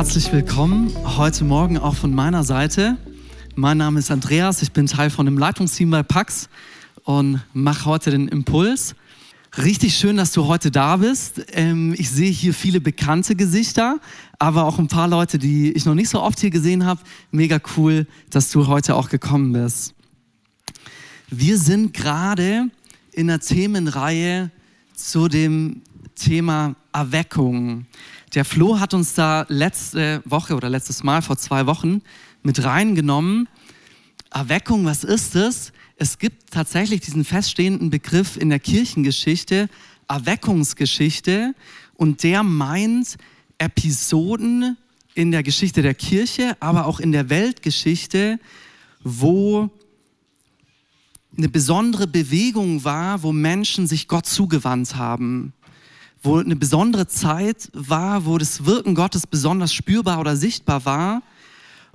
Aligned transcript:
Herzlich 0.00 0.32
willkommen 0.32 0.90
heute 1.04 1.44
Morgen 1.44 1.76
auch 1.76 1.94
von 1.94 2.14
meiner 2.14 2.42
Seite. 2.42 2.96
Mein 3.54 3.76
Name 3.76 3.98
ist 3.98 4.10
Andreas, 4.10 4.62
ich 4.62 4.72
bin 4.72 4.86
Teil 4.86 5.10
von 5.10 5.26
dem 5.26 5.36
Leitungsteam 5.36 5.90
bei 5.90 6.02
Pax 6.02 6.48
und 7.04 7.42
mache 7.52 7.84
heute 7.84 8.10
den 8.10 8.26
Impuls. 8.26 8.94
Richtig 9.58 9.94
schön, 9.94 10.16
dass 10.16 10.32
du 10.32 10.46
heute 10.46 10.70
da 10.70 10.96
bist. 10.96 11.44
Ähm, 11.52 11.94
ich 11.98 12.08
sehe 12.08 12.30
hier 12.30 12.54
viele 12.54 12.80
bekannte 12.80 13.36
Gesichter, 13.36 14.00
aber 14.38 14.64
auch 14.64 14.78
ein 14.78 14.88
paar 14.88 15.06
Leute, 15.06 15.38
die 15.38 15.70
ich 15.72 15.84
noch 15.84 15.94
nicht 15.94 16.08
so 16.08 16.22
oft 16.22 16.40
hier 16.40 16.50
gesehen 16.50 16.86
habe. 16.86 17.02
Mega 17.30 17.60
cool, 17.76 18.06
dass 18.30 18.50
du 18.50 18.68
heute 18.68 18.96
auch 18.96 19.10
gekommen 19.10 19.52
bist. 19.52 19.92
Wir 21.28 21.58
sind 21.58 21.92
gerade 21.92 22.70
in 23.12 23.26
der 23.26 23.40
Themenreihe 23.40 24.50
zu 24.94 25.28
dem 25.28 25.82
Thema 26.14 26.74
Erweckung. 26.90 27.84
Der 28.34 28.44
Flo 28.44 28.78
hat 28.78 28.94
uns 28.94 29.14
da 29.14 29.44
letzte 29.48 30.22
Woche 30.24 30.54
oder 30.54 30.68
letztes 30.68 31.02
Mal 31.02 31.20
vor 31.20 31.36
zwei 31.36 31.66
Wochen 31.66 32.00
mit 32.44 32.62
reingenommen. 32.62 33.48
Erweckung, 34.30 34.84
was 34.84 35.02
ist 35.02 35.34
es? 35.34 35.72
Es 35.96 36.18
gibt 36.18 36.52
tatsächlich 36.52 37.00
diesen 37.00 37.24
feststehenden 37.24 37.90
Begriff 37.90 38.36
in 38.36 38.48
der 38.48 38.60
Kirchengeschichte, 38.60 39.68
Erweckungsgeschichte, 40.06 41.56
und 41.94 42.22
der 42.22 42.44
meint 42.44 43.16
Episoden 43.58 44.76
in 45.14 45.32
der 45.32 45.42
Geschichte 45.42 45.82
der 45.82 45.94
Kirche, 45.94 46.56
aber 46.60 46.86
auch 46.86 47.00
in 47.00 47.10
der 47.10 47.30
Weltgeschichte, 47.30 48.38
wo 49.02 49.70
eine 51.36 51.48
besondere 51.48 52.06
Bewegung 52.06 52.84
war, 52.84 53.24
wo 53.24 53.32
Menschen 53.32 53.88
sich 53.88 54.06
Gott 54.06 54.26
zugewandt 54.26 54.94
haben 54.94 55.52
wo 56.22 56.38
eine 56.38 56.56
besondere 56.56 57.06
Zeit 57.06 57.70
war, 57.72 58.26
wo 58.26 58.38
das 58.38 58.64
Wirken 58.64 58.94
Gottes 58.94 59.26
besonders 59.26 59.72
spürbar 59.72 60.20
oder 60.20 60.36
sichtbar 60.36 60.84
war. 60.84 61.22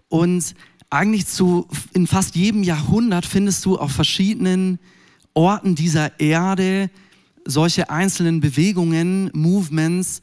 Und 0.09 0.55
eigentlich 0.89 1.27
zu, 1.27 1.67
in 1.93 2.07
fast 2.07 2.35
jedem 2.35 2.63
Jahrhundert 2.63 3.25
findest 3.25 3.65
du 3.65 3.77
auf 3.77 3.91
verschiedenen 3.91 4.79
Orten 5.33 5.75
dieser 5.75 6.19
Erde 6.19 6.89
solche 7.45 7.89
einzelnen 7.89 8.39
Bewegungen, 8.39 9.29
Movements, 9.33 10.21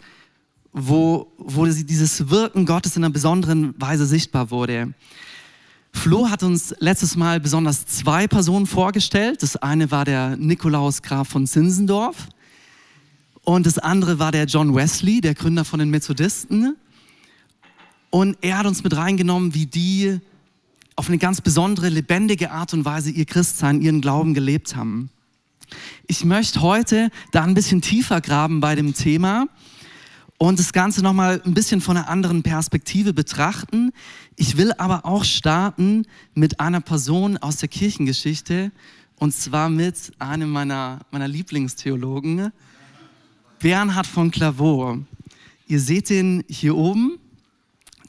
wo, 0.73 1.33
wo 1.39 1.67
dieses 1.67 2.30
Wirken 2.30 2.67
Gottes 2.67 2.97
in 2.97 3.05
einer 3.05 3.12
besonderen 3.12 3.75
Weise 3.80 4.06
sichtbar 4.06 4.50
wurde. 4.50 4.95
Flo 5.92 6.30
hat 6.30 6.42
uns 6.42 6.75
letztes 6.78 7.17
Mal 7.17 7.39
besonders 7.39 7.86
zwei 7.86 8.27
Personen 8.27 8.67
vorgestellt. 8.67 9.42
Das 9.42 9.56
eine 9.56 9.91
war 9.91 10.05
der 10.05 10.36
Nikolaus 10.36 11.03
Graf 11.03 11.28
von 11.28 11.47
Zinsendorf. 11.47 12.28
Und 13.44 13.66
das 13.66 13.78
andere 13.78 14.18
war 14.18 14.30
der 14.30 14.44
John 14.44 14.74
Wesley, 14.74 15.20
der 15.20 15.34
Gründer 15.34 15.64
von 15.64 15.80
den 15.80 15.90
Methodisten. 15.90 16.76
Und 18.10 18.36
er 18.40 18.58
hat 18.58 18.66
uns 18.66 18.84
mit 18.84 18.96
reingenommen, 18.96 19.54
wie 19.54 19.66
die 19.66 20.20
auf 20.94 21.08
eine 21.08 21.18
ganz 21.18 21.40
besondere, 21.40 21.88
lebendige 21.88 22.50
Art 22.50 22.72
und 22.74 22.84
Weise 22.84 23.10
ihr 23.10 23.24
Christsein, 23.24 23.80
ihren 23.80 24.00
Glauben 24.00 24.34
gelebt 24.34 24.76
haben. 24.76 25.10
Ich 26.06 26.24
möchte 26.24 26.60
heute 26.60 27.10
da 27.32 27.42
ein 27.42 27.54
bisschen 27.54 27.80
tiefer 27.80 28.20
graben 28.20 28.60
bei 28.60 28.74
dem 28.74 28.94
Thema 28.94 29.46
und 30.36 30.58
das 30.58 30.72
Ganze 30.72 31.02
nochmal 31.02 31.40
ein 31.44 31.54
bisschen 31.54 31.80
von 31.80 31.96
einer 31.96 32.08
anderen 32.08 32.42
Perspektive 32.42 33.14
betrachten. 33.14 33.92
Ich 34.36 34.56
will 34.56 34.72
aber 34.72 35.06
auch 35.06 35.24
starten 35.24 36.04
mit 36.34 36.60
einer 36.60 36.80
Person 36.80 37.38
aus 37.38 37.56
der 37.56 37.68
Kirchengeschichte 37.68 38.70
und 39.18 39.32
zwar 39.32 39.70
mit 39.70 40.12
einem 40.18 40.50
meiner, 40.50 41.00
meiner 41.10 41.28
Lieblingstheologen, 41.28 42.52
Bernhard 43.62 44.08
von 44.08 44.32
Clairvaux. 44.32 44.98
Ihr 45.68 45.78
seht 45.78 46.10
ihn 46.10 46.42
hier 46.48 46.77
oben. 46.77 47.20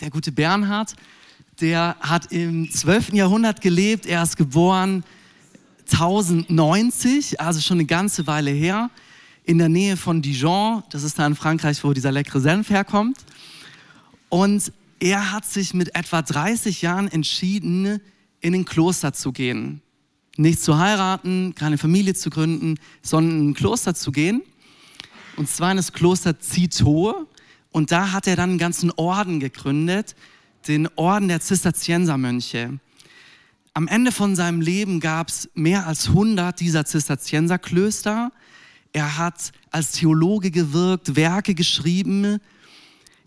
Der 0.01 0.09
gute 0.09 0.31
Bernhard, 0.31 0.95
der 1.61 1.95
hat 1.99 2.31
im 2.31 2.71
12. 2.71 3.13
Jahrhundert 3.13 3.61
gelebt. 3.61 4.07
Er 4.07 4.23
ist 4.23 4.35
geboren 4.35 5.03
1090, 5.91 7.39
also 7.39 7.61
schon 7.61 7.77
eine 7.77 7.85
ganze 7.85 8.25
Weile 8.25 8.49
her, 8.49 8.89
in 9.43 9.59
der 9.59 9.69
Nähe 9.69 9.95
von 9.95 10.23
Dijon. 10.23 10.81
Das 10.89 11.03
ist 11.03 11.19
da 11.19 11.27
in 11.27 11.35
Frankreich, 11.35 11.83
wo 11.83 11.93
dieser 11.93 12.11
leckere 12.11 12.41
Senf 12.41 12.71
herkommt. 12.71 13.19
Und 14.29 14.71
er 14.99 15.31
hat 15.31 15.45
sich 15.45 15.75
mit 15.75 15.95
etwa 15.95 16.23
30 16.23 16.81
Jahren 16.81 17.07
entschieden, 17.09 18.01
in 18.41 18.55
ein 18.55 18.65
Kloster 18.65 19.13
zu 19.13 19.31
gehen. 19.31 19.83
Nicht 20.35 20.63
zu 20.63 20.79
heiraten, 20.79 21.53
keine 21.53 21.77
Familie 21.77 22.15
zu 22.15 22.31
gründen, 22.31 22.79
sondern 23.03 23.39
in 23.39 23.49
ein 23.49 23.53
Kloster 23.53 23.93
zu 23.93 24.11
gehen 24.11 24.41
und 25.35 25.49
zwar 25.49 25.71
in 25.71 25.77
das 25.77 25.93
Kloster 25.93 26.39
Citeaux. 26.39 27.27
Und 27.71 27.91
da 27.91 28.11
hat 28.11 28.27
er 28.27 28.35
dann 28.35 28.51
einen 28.51 28.59
ganzen 28.59 28.91
Orden 28.91 29.39
gegründet, 29.39 30.15
den 30.67 30.87
Orden 30.95 31.27
der 31.27 31.41
Zisterziensermönche. 31.41 32.79
Am 33.73 33.87
Ende 33.87 34.11
von 34.11 34.35
seinem 34.35 34.61
Leben 34.61 34.99
gab 34.99 35.29
es 35.29 35.49
mehr 35.55 35.87
als 35.87 36.09
100 36.09 36.59
dieser 36.59 36.85
Zisterzienserklöster. 36.85 38.31
Er 38.91 39.17
hat 39.17 39.51
als 39.71 39.93
Theologe 39.93 40.51
gewirkt, 40.51 41.15
Werke 41.15 41.55
geschrieben. 41.55 42.39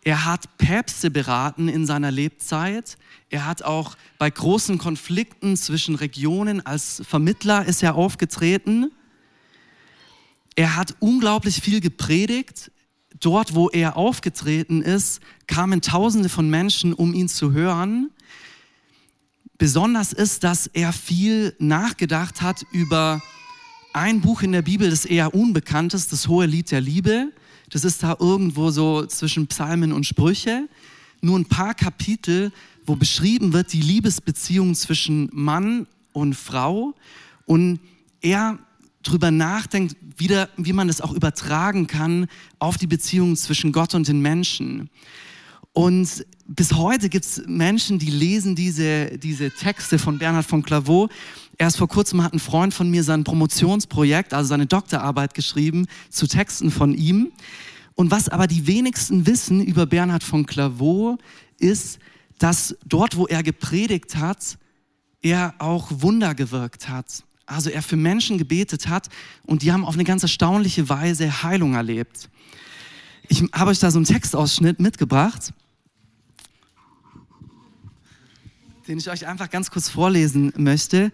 Er 0.05 0.25
hat 0.25 0.57
Päpste 0.59 1.11
beraten 1.11 1.69
in 1.69 1.85
seiner 1.85 2.13
Lebzeit. 2.13 2.97
Er 3.29 3.45
hat 3.45 3.65
auch 3.65 3.97
bei 4.19 4.31
großen 4.31 4.79
Konflikten 4.79 5.57
zwischen 5.57 5.97
Regionen 5.97 6.65
als 6.65 7.03
Vermittler 7.05 7.65
ist 7.65 7.83
er 7.83 7.97
aufgetreten. 7.97 8.93
Er 10.57 10.75
hat 10.75 10.97
unglaublich 11.01 11.61
viel 11.61 11.81
gepredigt. 11.81 12.73
Dort, 13.21 13.55
wo 13.55 13.69
er 13.69 13.97
aufgetreten 13.97 14.83
ist, 14.83 15.21
kamen 15.47 15.83
Tausende 15.83 16.29
von 16.29 16.51
Menschen, 16.51 16.93
um 16.93 17.15
ihn 17.15 17.29
zu 17.29 17.53
hören. 17.53 18.11
Besonders 19.59 20.13
ist, 20.13 20.45
dass 20.45 20.67
er 20.67 20.93
viel 20.93 21.55
nachgedacht 21.59 22.43
hat 22.43 22.67
über 22.73 23.23
ein 23.93 24.21
Buch 24.21 24.43
in 24.43 24.53
der 24.53 24.63
Bibel, 24.63 24.91
das 24.91 25.07
eher 25.07 25.35
unbekannt 25.35 25.95
ist, 25.95 26.13
das 26.13 26.29
Hohe 26.29 26.47
Lied 26.47 26.71
der 26.71 26.83
Liebe. 26.83 27.33
Das 27.71 27.85
ist 27.85 28.03
da 28.03 28.17
irgendwo 28.19 28.71
so 28.71 29.07
zwischen 29.07 29.47
Psalmen 29.47 29.93
und 29.93 30.05
Sprüche. 30.05 30.69
Nur 31.23 31.39
ein 31.39 31.47
paar 31.47 31.75
Kapitel, 31.75 32.53
wo 32.85 32.97
beschrieben 32.97 33.53
wird 33.53 33.73
die 33.73 33.81
Liebesbeziehung 33.81 34.75
zwischen 34.75 35.29
Mann 35.33 35.87
und 36.13 36.35
Frau. 36.35 36.95
Und 37.47 37.81
er 38.21 38.59
drüber 39.07 39.31
nachdenkt, 39.31 39.97
wieder, 40.17 40.49
wie 40.57 40.73
man 40.73 40.89
es 40.89 41.01
auch 41.01 41.13
übertragen 41.13 41.87
kann 41.87 42.27
auf 42.59 42.77
die 42.79 42.87
Beziehung 42.87 43.37
zwischen 43.37 43.73
Gott 43.73 43.95
und 43.95 44.09
den 44.09 44.21
Menschen. 44.21 44.91
Und 45.73 46.25
bis 46.47 46.73
heute 46.73 47.11
gibt 47.11 47.27
es 47.27 47.43
Menschen, 47.47 47.99
die 47.99 48.11
lesen 48.11 48.57
diese, 48.57 49.19
diese 49.19 49.51
Texte 49.51 49.99
von 49.99 50.19
Bernhard 50.19 50.47
von 50.47 50.63
Clairvaux. 50.63 51.13
Erst 51.59 51.77
vor 51.77 51.89
kurzem 51.89 52.23
hat 52.23 52.33
ein 52.33 52.39
Freund 52.39 52.73
von 52.73 52.91
mir 52.91 53.05
sein 53.05 53.25
Promotionsprojekt, 53.25 54.33
also 54.33 54.49
seine 54.49 54.67
Doktorarbeit 54.67 55.35
geschrieben 55.35 55.87
zu 56.09 56.27
Texten 56.27 56.71
von 56.71 56.95
ihm. 56.95 57.31
Und 57.95 58.11
was 58.11 58.31
aber 58.31 58.47
die 58.47 58.67
wenigsten 58.67 59.27
wissen 59.27 59.63
über 59.63 59.85
Bernhard 59.85 60.25
von 60.25 60.47
Clairvaux 60.47 61.19
ist, 61.59 61.99
dass 62.39 62.77
dort, 62.87 63.17
wo 63.17 63.27
er 63.27 63.43
gepredigt 63.43 64.17
hat, 64.17 64.57
er 65.21 65.55
auch 65.59 65.91
Wunder 65.91 66.35
gewirkt 66.35 66.89
hat 66.89 67.26
also 67.47 67.71
er 67.71 67.83
für 67.83 67.97
Menschen 67.97 68.39
gebetet 68.39 68.89
hat 68.89 69.09
und 69.45 69.63
die 69.63 69.73
haben 69.73 69.85
auf 69.85 69.95
eine 69.95 70.05
ganz 70.05 70.23
erstaunliche 70.23 70.89
Weise 70.89 71.43
Heilung 71.43 71.75
erlebt. 71.75 72.29
Ich 73.29 73.43
habe 73.53 73.71
euch 73.71 73.79
da 73.79 73.91
so 73.91 73.99
einen 73.99 74.05
Textausschnitt 74.05 74.81
mitgebracht, 74.81 75.53
den 78.87 78.99
ich 78.99 79.09
euch 79.11 79.27
einfach 79.27 79.51
ganz 79.51 79.71
kurz 79.71 79.89
vorlesen 79.89 80.53
möchte. 80.57 81.11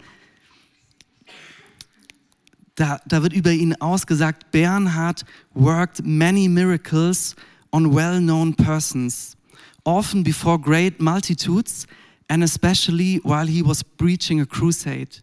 Da, 2.75 2.99
da 3.07 3.21
wird 3.21 3.33
über 3.33 3.51
ihn 3.51 3.75
ausgesagt, 3.75 4.51
Bernhard 4.51 5.25
worked 5.53 6.03
many 6.05 6.47
miracles 6.47 7.35
on 7.71 7.93
well-known 7.93 8.55
persons, 8.55 9.35
often 9.83 10.23
before 10.23 10.59
great 10.59 10.99
multitudes 10.99 11.85
and 12.29 12.43
especially 12.43 13.21
while 13.23 13.47
he 13.47 13.63
was 13.63 13.83
preaching 13.83 14.41
a 14.41 14.45
crusade. 14.45 15.21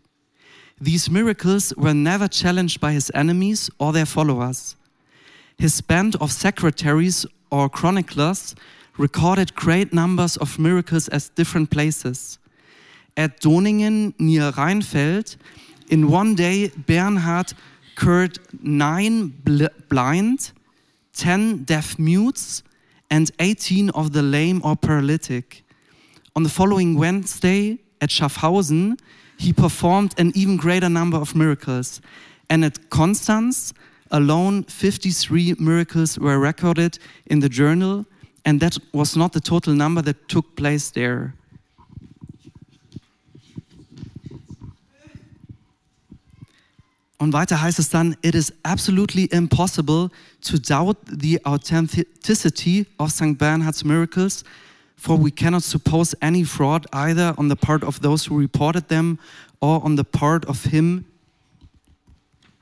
These 0.81 1.11
miracles 1.11 1.75
were 1.77 1.93
never 1.93 2.27
challenged 2.27 2.81
by 2.81 2.93
his 2.93 3.11
enemies 3.15 3.71
or 3.79 3.93
their 3.93 4.07
followers. 4.07 4.77
His 5.59 5.83
band 5.83 6.17
of 6.17 6.33
secretaries 6.33 7.27
or 7.51 7.69
chroniclers 7.69 8.55
recorded 8.97 9.55
great 9.55 9.93
numbers 9.93 10.39
of 10.39 10.59
miracles 10.59 11.09
at 11.09 11.29
different 11.35 11.71
places. 11.71 12.39
At 13.15 13.41
Doningen 13.41 14.15
near 14.19 14.53
Rheinfeld, 14.53 15.37
in 15.91 16.11
one 16.11 16.35
day, 16.35 16.69
Bernhard 16.69 17.53
cured 17.97 18.39
nine 18.63 19.35
bl 19.45 19.67
blind, 19.91 20.53
ten 21.13 21.65
deaf 21.65 21.99
mutes, 21.99 22.63
and 23.11 23.31
18 23.39 23.91
of 23.91 24.13
the 24.13 24.23
lame 24.23 24.63
or 24.65 24.77
paralytic. 24.77 25.63
On 26.37 26.43
the 26.43 26.49
following 26.49 26.97
Wednesday 26.97 27.79
at 28.01 28.09
Schaffhausen, 28.09 28.97
he 29.41 29.55
performed 29.55 30.15
an 30.19 30.33
even 30.35 30.59
greater 30.59 30.91
number 30.91 31.17
of 31.17 31.35
miracles. 31.35 32.03
And 32.51 32.63
at 32.63 32.91
Constance 32.91 33.73
alone, 34.11 34.65
53 34.65 35.55
miracles 35.59 36.19
were 36.19 36.39
recorded 36.39 36.99
in 37.27 37.41
the 37.41 37.49
journal, 37.49 38.05
and 38.45 38.61
that 38.61 38.77
was 38.93 39.17
not 39.17 39.33
the 39.33 39.41
total 39.41 39.73
number 39.73 40.03
that 40.03 40.29
took 40.29 40.57
place 40.57 40.91
there. 40.91 41.33
Und 47.17 47.33
weiter 47.33 47.61
heißt 47.61 47.79
es 47.79 47.89
dann, 47.89 48.17
it 48.23 48.35
is 48.35 48.53
absolutely 48.63 49.27
impossible 49.31 50.11
to 50.43 50.59
doubt 50.59 50.97
the 51.07 51.39
authenticity 51.47 52.87
of 52.99 53.11
St. 53.11 53.39
Bernhard's 53.39 53.85
miracles, 53.85 54.45
for 55.01 55.17
we 55.17 55.31
cannot 55.31 55.63
suppose 55.63 56.15
any 56.21 56.45
fraud 56.45 56.87
either 56.93 57.35
on 57.39 57.49
the 57.49 57.57
part 57.57 57.83
of 57.83 58.03
those 58.03 58.27
who 58.27 58.39
reported 58.39 58.89
them 58.89 59.19
or 59.59 59.83
on 59.83 59.97
the 59.97 60.05
part 60.05 60.45
of 60.45 60.65
him 60.65 61.07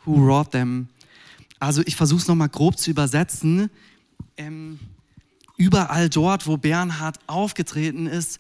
who 0.07 0.25
wrought 0.25 0.53
them. 0.53 0.89
Also 1.59 1.83
ich 1.85 1.97
versuche 1.97 2.21
es 2.21 2.29
nochmal 2.29 2.49
grob 2.49 2.79
zu 2.79 2.91
übersetzen. 2.91 3.71
Ähm, 4.37 4.79
überall 5.57 6.09
dort, 6.09 6.47
wo 6.47 6.57
Bernhard 6.57 7.19
aufgetreten 7.27 8.07
ist, 8.07 8.39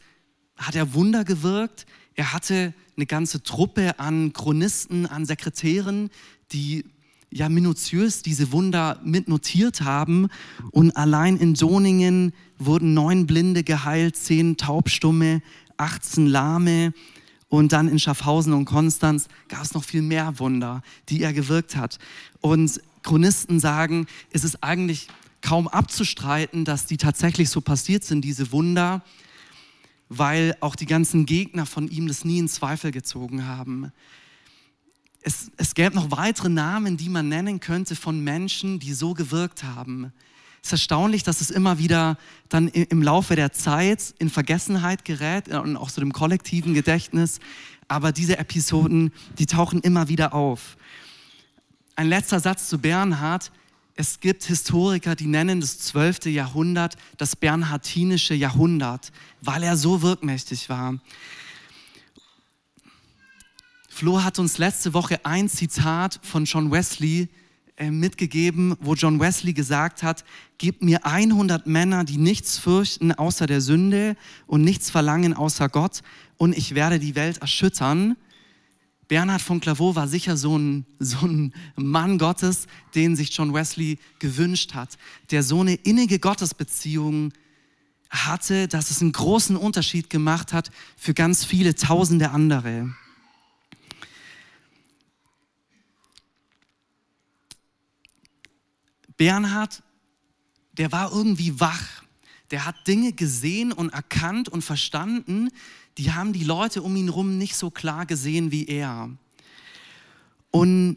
hat 0.57 0.77
er 0.77 0.95
Wunder 0.95 1.25
gewirkt. 1.25 1.85
Er 2.15 2.33
hatte 2.33 2.73
eine 2.97 3.07
ganze 3.07 3.43
Truppe 3.43 3.99
an 3.99 4.33
Chronisten, 4.33 5.07
an 5.07 5.27
Sekretären, 5.27 6.11
die 6.53 6.85
ja 7.31 7.49
minutiös 7.49 8.23
diese 8.23 8.53
Wunder 8.53 9.01
mitnotiert 9.03 9.81
haben. 9.81 10.29
Und 10.71 10.97
allein 10.97 11.37
in 11.37 11.55
Doningen 11.55 12.33
wurden 12.59 12.95
neun 12.95 13.27
Blinde 13.27 13.65
geheilt, 13.65 14.17
zehn 14.17 14.57
Taubstumme, 14.57 15.43
18 15.77 16.27
Lahme. 16.27 16.93
Und 17.49 17.73
dann 17.73 17.89
in 17.89 17.99
Schaffhausen 17.99 18.53
und 18.53 18.67
Konstanz 18.67 19.29
gab 19.49 19.63
es 19.63 19.73
noch 19.73 19.85
viel 19.85 20.03
mehr 20.03 20.39
Wunder, 20.39 20.83
die 21.09 21.23
er 21.23 21.33
gewirkt 21.33 21.77
hat. 21.77 21.99
Und 22.41 22.81
Chronisten 23.03 23.59
sagen, 23.59 24.07
es 24.31 24.45
ist 24.45 24.63
eigentlich 24.63 25.09
kaum 25.41 25.67
abzustreiten, 25.69 26.65
dass 26.65 26.87
die 26.87 26.99
tatsächlich 26.99 27.49
so 27.49 27.61
passiert 27.61 28.05
sind, 28.05 28.23
diese 28.23 28.53
Wunder 28.53 29.03
weil 30.09 30.57
auch 30.61 30.75
die 30.75 30.87
ganzen 30.87 31.27
Gegner 31.27 31.67
von 31.67 31.89
ihm 31.89 32.09
das 32.09 32.25
nie 32.25 32.39
in 32.39 32.49
Zweifel 32.49 32.91
gezogen 32.91 33.47
haben. 33.47 33.93
Es, 35.21 35.51
es 35.57 35.75
gäbe 35.75 35.95
noch 35.95 36.11
weitere 36.11 36.49
Namen, 36.49 36.97
die 36.97 37.09
man 37.09 37.29
nennen 37.29 37.61
könnte 37.61 37.97
von 37.97 38.23
Menschen, 38.23 38.79
die 38.79 38.95
so 38.95 39.15
gewirkt 39.15 39.65
haben. 39.65 40.13
Es 40.63 40.69
ist 40.69 40.73
erstaunlich, 40.73 41.23
dass 41.23 41.41
es 41.41 41.51
immer 41.51 41.79
wieder 41.79 42.19
dann 42.49 42.69
im 42.69 43.03
Laufe 43.03 43.37
der 43.37 43.53
Zeit 43.53 44.15
in 44.19 44.31
Vergessenheit 44.31 45.05
gerät 45.05 45.49
und 45.49 45.77
auch 45.77 45.89
so 45.89 46.01
dem 46.01 46.13
kollektiven 46.13 46.75
Gedächtnis. 46.75 47.41
Aber 47.87 48.13
diese 48.13 48.39
Episoden, 48.39 49.13
die 49.39 49.47
tauchen 49.47 49.81
immer 49.81 50.09
wieder 50.09 50.35
auf. 50.35 50.77
Ein 51.97 52.09
letzter 52.09 52.41
Satz 52.41 52.69
zu 52.69 52.79
Bernhard. 52.79 53.51
Es 53.95 54.21
gibt 54.21 54.45
Historiker, 54.45 55.17
die 55.17 55.27
nennen 55.27 55.61
das 55.61 55.79
12. 55.79 56.27
Jahrhundert 56.27 56.97
das 57.17 57.35
Bernhardinische 57.35 58.35
Jahrhundert, 58.35 59.11
weil 59.41 59.63
er 59.63 59.77
so 59.77 60.03
wirkmächtig 60.03 60.69
war. 60.69 60.99
Flo 63.89 64.23
hat 64.23 64.39
uns 64.39 64.59
letzte 64.59 64.95
Woche 64.95 65.25
ein 65.25 65.49
Zitat 65.49 66.21
von 66.23 66.45
John 66.45 66.71
Wesley 66.71 67.23
äh, 67.23 67.29
mitgegeben, 67.91 68.75
wo 68.81 68.95
John 68.95 69.21
Wesley 69.21 69.53
gesagt 69.53 70.03
hat, 70.03 70.25
gib 70.59 70.83
mir 70.83 71.07
100 71.07 71.67
Männer, 71.67 72.05
die 72.05 72.19
nichts 72.19 72.59
fürchten 72.59 73.13
außer 73.13 73.47
der 73.47 73.61
Sünde 73.61 74.17
und 74.47 74.63
nichts 74.63 74.91
verlangen 74.91 75.35
außer 75.35 75.69
Gott 75.69 76.03
und 76.37 76.57
ich 76.57 76.75
werde 76.75 76.99
die 76.99 77.15
Welt 77.15 77.39
erschüttern. 77.39 78.17
Bernhard 79.09 79.41
von 79.41 79.61
Clairvaux 79.61 79.97
war 79.97 80.07
sicher 80.07 80.37
so 80.37 80.59
ein, 80.59 80.85
so 80.99 81.27
ein 81.27 81.53
Mann 81.77 82.19
Gottes, 82.19 82.67
den 82.95 83.17
sich 83.17 83.35
John 83.35 83.55
Wesley 83.55 83.99
gewünscht 84.19 84.75
hat, 84.75 84.99
der 85.31 85.43
so 85.43 85.61
eine 85.61 85.75
innige 85.75 86.19
Gottesbeziehung 86.19 87.33
hatte, 88.11 88.69
dass 88.69 88.91
es 88.91 89.01
einen 89.01 89.13
großen 89.13 89.57
Unterschied 89.57 90.11
gemacht 90.11 90.53
hat 90.53 90.71
für 90.97 91.15
ganz 91.15 91.45
viele 91.45 91.75
tausende 91.75 92.31
andere. 92.31 92.91
Bernhard, 99.19 99.83
der 100.73 100.91
war 100.93 101.13
irgendwie 101.13 101.61
wach. 101.61 102.03
Der 102.51 102.65
hat 102.65 102.87
Dinge 102.87 103.13
gesehen 103.13 103.73
und 103.73 103.91
erkannt 103.93 104.49
und 104.49 104.63
verstanden, 104.63 105.51
die 105.99 106.13
haben 106.13 106.33
die 106.33 106.45
Leute 106.45 106.83
um 106.83 106.97
ihn 106.97 107.07
herum 107.09 107.37
nicht 107.37 107.57
so 107.57 107.71
klar 107.71 108.07
gesehen 108.07 108.51
wie 108.51 108.67
er. 108.67 109.11
Und, 110.51 110.97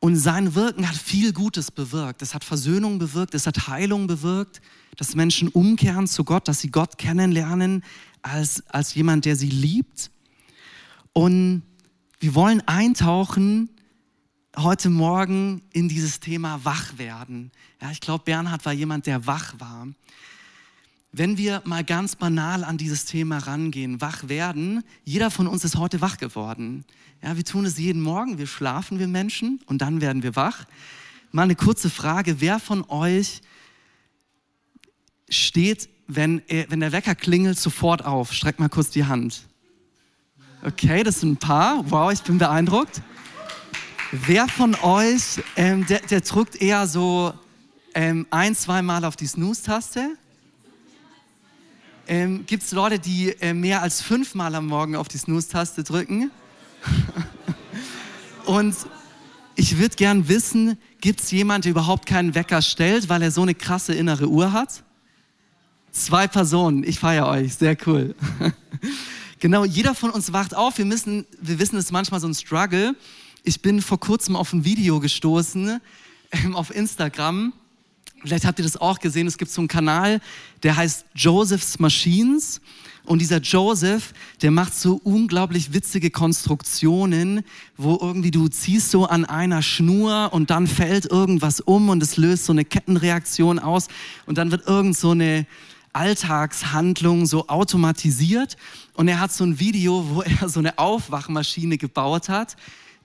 und 0.00 0.16
sein 0.16 0.54
Wirken 0.54 0.86
hat 0.86 0.96
viel 0.96 1.32
Gutes 1.32 1.70
bewirkt. 1.70 2.20
Es 2.20 2.34
hat 2.34 2.44
Versöhnung 2.44 2.98
bewirkt, 2.98 3.34
es 3.34 3.46
hat 3.46 3.68
Heilung 3.68 4.06
bewirkt, 4.06 4.60
dass 4.96 5.14
Menschen 5.14 5.48
umkehren 5.48 6.06
zu 6.06 6.24
Gott, 6.24 6.48
dass 6.48 6.60
sie 6.60 6.70
Gott 6.70 6.98
kennenlernen 6.98 7.82
als, 8.20 8.62
als 8.68 8.94
jemand, 8.94 9.24
der 9.24 9.36
sie 9.36 9.48
liebt. 9.48 10.10
Und 11.12 11.62
wir 12.18 12.34
wollen 12.34 12.60
eintauchen 12.66 13.70
heute 14.56 14.90
Morgen 14.90 15.62
in 15.72 15.88
dieses 15.88 16.20
Thema 16.20 16.64
wach 16.64 16.98
werden. 16.98 17.52
Ja, 17.80 17.90
ich 17.90 18.00
glaube, 18.00 18.24
Bernhard 18.24 18.64
war 18.64 18.72
jemand, 18.72 19.06
der 19.06 19.26
wach 19.26 19.54
war. 19.58 19.88
Wenn 21.12 21.38
wir 21.38 21.62
mal 21.64 21.84
ganz 21.84 22.16
banal 22.16 22.62
an 22.62 22.78
dieses 22.78 23.04
Thema 23.04 23.38
rangehen, 23.38 24.00
wach 24.00 24.28
werden, 24.28 24.84
jeder 25.04 25.30
von 25.30 25.46
uns 25.46 25.64
ist 25.64 25.76
heute 25.76 26.00
wach 26.00 26.18
geworden. 26.18 26.84
Ja, 27.22 27.36
wir 27.36 27.44
tun 27.44 27.64
es 27.64 27.78
jeden 27.78 28.00
Morgen, 28.00 28.38
wir 28.38 28.46
schlafen, 28.46 28.98
wir 28.98 29.08
Menschen, 29.08 29.60
und 29.66 29.82
dann 29.82 30.00
werden 30.00 30.22
wir 30.22 30.36
wach. 30.36 30.64
Mal 31.32 31.42
eine 31.42 31.56
kurze 31.56 31.90
Frage, 31.90 32.40
wer 32.40 32.58
von 32.58 32.84
euch 32.88 33.40
steht, 35.28 35.88
wenn, 36.06 36.42
wenn 36.68 36.80
der 36.80 36.92
Wecker 36.92 37.14
klingelt, 37.14 37.58
sofort 37.58 38.04
auf? 38.04 38.32
Streckt 38.32 38.58
mal 38.58 38.68
kurz 38.68 38.90
die 38.90 39.04
Hand. 39.04 39.42
Okay, 40.62 41.02
das 41.02 41.20
sind 41.20 41.32
ein 41.32 41.36
paar. 41.36 41.90
Wow, 41.90 42.12
ich 42.12 42.22
bin 42.22 42.38
beeindruckt. 42.38 43.02
Wer 44.12 44.48
von 44.48 44.74
euch, 44.82 45.40
ähm, 45.54 45.86
der, 45.86 46.00
der 46.00 46.20
drückt 46.20 46.60
eher 46.60 46.88
so 46.88 47.32
ähm, 47.94 48.26
ein, 48.30 48.56
zwei 48.56 48.82
Mal 48.82 49.04
auf 49.04 49.14
die 49.14 49.28
Snooze-Taste? 49.28 50.16
Ähm, 52.08 52.44
Gibt 52.44 52.64
es 52.64 52.72
Leute, 52.72 52.98
die 52.98 53.28
äh, 53.40 53.54
mehr 53.54 53.82
als 53.82 54.02
fünfmal 54.02 54.56
am 54.56 54.66
Morgen 54.66 54.96
auf 54.96 55.06
die 55.06 55.18
Snooze-Taste 55.18 55.84
drücken? 55.84 56.32
Und 58.46 58.74
ich 59.54 59.78
würde 59.78 59.94
gern 59.94 60.26
wissen, 60.26 60.76
gibt 61.00 61.20
es 61.20 61.30
jemanden, 61.30 61.62
der 61.62 61.70
überhaupt 61.70 62.06
keinen 62.06 62.34
Wecker 62.34 62.62
stellt, 62.62 63.08
weil 63.08 63.22
er 63.22 63.30
so 63.30 63.42
eine 63.42 63.54
krasse 63.54 63.94
innere 63.94 64.26
Uhr 64.26 64.52
hat? 64.52 64.82
Zwei 65.92 66.26
Personen, 66.26 66.82
ich 66.82 66.98
feiere 66.98 67.28
euch, 67.28 67.54
sehr 67.54 67.76
cool. 67.86 68.16
genau, 69.38 69.64
jeder 69.64 69.94
von 69.94 70.10
uns 70.10 70.32
wacht 70.32 70.56
auf. 70.56 70.78
Wir, 70.78 70.84
müssen, 70.84 71.26
wir 71.40 71.60
wissen, 71.60 71.76
es 71.76 71.84
ist 71.84 71.92
manchmal 71.92 72.18
so 72.18 72.26
ein 72.26 72.34
Struggle. 72.34 72.96
Ich 73.42 73.62
bin 73.62 73.80
vor 73.82 73.98
kurzem 73.98 74.36
auf 74.36 74.52
ein 74.52 74.64
Video 74.64 75.00
gestoßen 75.00 75.80
ähm, 76.32 76.56
auf 76.56 76.74
Instagram 76.74 77.52
Vielleicht 78.22 78.44
habt 78.44 78.58
ihr 78.58 78.64
das 78.64 78.76
auch 78.76 78.98
gesehen. 78.98 79.26
Es 79.26 79.38
gibt 79.38 79.50
so 79.50 79.62
einen 79.62 79.68
Kanal, 79.68 80.20
der 80.62 80.76
heißt 80.76 81.06
Joseph's 81.14 81.78
Machines. 81.78 82.60
Und 83.04 83.20
dieser 83.20 83.38
Joseph, 83.38 84.12
der 84.42 84.50
macht 84.50 84.74
so 84.74 85.00
unglaublich 85.02 85.72
witzige 85.72 86.10
Konstruktionen, 86.10 87.42
wo 87.76 87.98
irgendwie 88.00 88.30
du 88.30 88.48
ziehst 88.48 88.90
so 88.90 89.06
an 89.06 89.24
einer 89.24 89.62
Schnur 89.62 90.30
und 90.32 90.50
dann 90.50 90.66
fällt 90.66 91.06
irgendwas 91.06 91.60
um 91.60 91.88
und 91.88 92.02
es 92.02 92.18
löst 92.18 92.44
so 92.44 92.52
eine 92.52 92.64
Kettenreaktion 92.64 93.58
aus 93.58 93.88
und 94.26 94.36
dann 94.36 94.50
wird 94.50 94.66
irgend 94.68 94.96
so 94.96 95.12
eine 95.12 95.46
Alltagshandlung 95.92 97.26
so 97.26 97.48
automatisiert. 97.48 98.56
Und 98.94 99.08
er 99.08 99.18
hat 99.18 99.32
so 99.32 99.44
ein 99.44 99.58
Video, 99.58 100.04
wo 100.10 100.22
er 100.22 100.48
so 100.48 100.60
eine 100.60 100.78
Aufwachmaschine 100.78 101.78
gebaut 101.78 102.28
hat. 102.28 102.56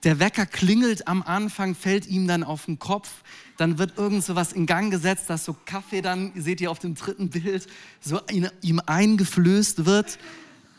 Der 0.04 0.18
Wecker 0.18 0.46
klingelt 0.46 1.08
am 1.08 1.22
Anfang, 1.22 1.74
fällt 1.74 2.06
ihm 2.06 2.28
dann 2.28 2.44
auf 2.44 2.66
den 2.66 2.78
Kopf 2.78 3.10
dann 3.56 3.78
wird 3.78 3.96
irgend 3.96 4.24
so 4.24 4.34
was 4.34 4.52
in 4.52 4.66
Gang 4.66 4.90
gesetzt, 4.90 5.30
dass 5.30 5.44
so 5.44 5.56
Kaffee 5.64 6.02
dann, 6.02 6.32
seht 6.36 6.60
ihr 6.60 6.70
auf 6.70 6.78
dem 6.78 6.94
dritten 6.94 7.30
Bild, 7.30 7.66
so 8.00 8.20
in, 8.30 8.48
ihm 8.60 8.80
eingeflößt 8.84 9.86
wird. 9.86 10.18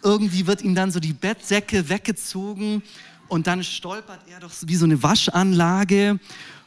Irgendwie 0.03 0.45
wird 0.47 0.61
ihm 0.61 0.75
dann 0.75 0.91
so 0.91 0.99
die 0.99 1.13
Bettdecke 1.13 1.89
weggezogen 1.89 2.83
und 3.27 3.47
dann 3.47 3.63
stolpert 3.63 4.21
er 4.31 4.39
doch 4.39 4.51
wie 4.65 4.75
so 4.75 4.85
eine 4.85 5.01
Waschanlage 5.01 6.19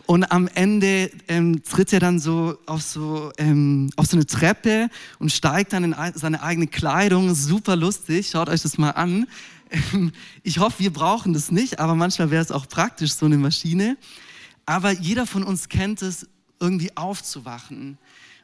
und 0.06 0.24
am 0.32 0.48
Ende 0.48 1.10
ähm, 1.28 1.62
tritt 1.62 1.92
er 1.92 2.00
dann 2.00 2.18
so 2.18 2.58
auf 2.66 2.82
so, 2.82 3.30
ähm, 3.38 3.90
auf 3.94 4.06
so 4.06 4.16
eine 4.16 4.26
Treppe 4.26 4.88
und 5.20 5.30
steigt 5.30 5.72
dann 5.72 5.84
in 5.84 5.94
seine 6.14 6.42
eigene 6.42 6.66
Kleidung. 6.66 7.32
Super 7.34 7.76
lustig, 7.76 8.28
schaut 8.30 8.48
euch 8.48 8.62
das 8.62 8.76
mal 8.76 8.90
an. 8.90 9.28
Ich 10.42 10.58
hoffe, 10.58 10.80
wir 10.80 10.92
brauchen 10.92 11.32
das 11.32 11.50
nicht, 11.50 11.78
aber 11.78 11.94
manchmal 11.94 12.30
wäre 12.30 12.42
es 12.42 12.50
auch 12.50 12.68
praktisch, 12.68 13.14
so 13.14 13.26
eine 13.26 13.38
Maschine. 13.38 13.96
Aber 14.66 14.90
jeder 14.90 15.26
von 15.26 15.42
uns 15.42 15.68
kennt 15.68 16.02
es, 16.02 16.26
irgendwie 16.58 16.96
aufzuwachen. 16.96 17.98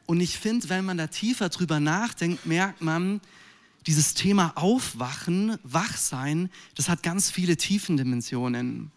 Und 0.06 0.20
ich 0.20 0.38
finde, 0.38 0.68
wenn 0.68 0.84
man 0.84 0.96
da 0.96 1.08
tiefer 1.08 1.48
drüber 1.48 1.80
nachdenkt, 1.80 2.46
merkt 2.46 2.80
man, 2.80 3.20
dieses 3.86 4.14
Thema 4.14 4.52
Aufwachen, 4.56 5.58
Wachsein, 5.62 6.50
das 6.74 6.88
hat 6.88 7.02
ganz 7.02 7.30
viele 7.30 7.56
Tiefendimensionen. 7.56 8.90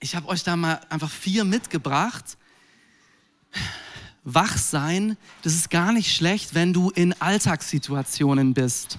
Ich 0.00 0.16
habe 0.16 0.28
euch 0.28 0.42
da 0.42 0.56
mal 0.56 0.80
einfach 0.88 1.10
vier 1.10 1.44
mitgebracht. 1.44 2.38
wach 4.24 4.56
sein, 4.56 5.16
das 5.42 5.54
ist 5.54 5.68
gar 5.68 5.92
nicht 5.92 6.14
schlecht, 6.14 6.54
wenn 6.54 6.72
du 6.72 6.90
in 6.90 7.12
Alltagssituationen 7.20 8.54
bist. 8.54 8.98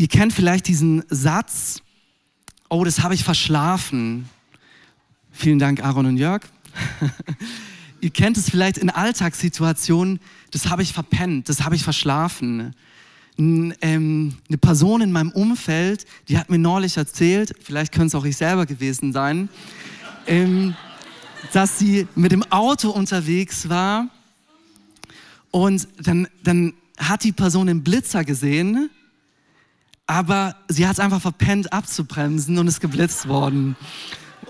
Ihr 0.00 0.08
kennt 0.08 0.32
vielleicht 0.32 0.66
diesen 0.66 1.04
Satz, 1.10 1.82
oh, 2.70 2.84
das 2.84 3.02
habe 3.02 3.12
ich 3.12 3.22
verschlafen. 3.22 4.30
Vielen 5.30 5.58
Dank, 5.58 5.84
Aaron 5.84 6.06
und 6.06 6.16
Jörg. 6.16 6.40
Ihr 8.00 8.08
kennt 8.08 8.38
es 8.38 8.48
vielleicht 8.48 8.78
in 8.78 8.88
Alltagssituationen, 8.88 10.18
das 10.52 10.70
habe 10.70 10.82
ich 10.82 10.94
verpennt, 10.94 11.50
das 11.50 11.64
habe 11.64 11.74
ich 11.74 11.84
verschlafen. 11.84 12.74
Ähm, 13.36 13.74
eine 14.48 14.56
Person 14.56 15.02
in 15.02 15.12
meinem 15.12 15.32
Umfeld, 15.32 16.06
die 16.30 16.38
hat 16.38 16.48
mir 16.48 16.58
neulich 16.58 16.96
erzählt, 16.96 17.52
vielleicht 17.62 17.92
könnte 17.92 18.06
es 18.06 18.14
auch 18.14 18.24
ich 18.24 18.38
selber 18.38 18.64
gewesen 18.64 19.12
sein, 19.12 19.50
ähm, 20.26 20.74
dass 21.52 21.78
sie 21.78 22.08
mit 22.14 22.32
dem 22.32 22.42
Auto 22.44 22.88
unterwegs 22.88 23.68
war 23.68 24.08
und 25.50 25.86
dann, 25.98 26.26
dann 26.42 26.72
hat 26.96 27.22
die 27.22 27.32
Person 27.32 27.66
den 27.66 27.82
Blitzer 27.82 28.24
gesehen, 28.24 28.88
aber 30.10 30.56
sie 30.66 30.88
hat 30.88 30.94
es 30.94 30.98
einfach 30.98 31.20
verpennt 31.20 31.72
abzubremsen 31.72 32.58
und 32.58 32.66
ist 32.66 32.80
geblitzt 32.80 33.28
worden. 33.28 33.76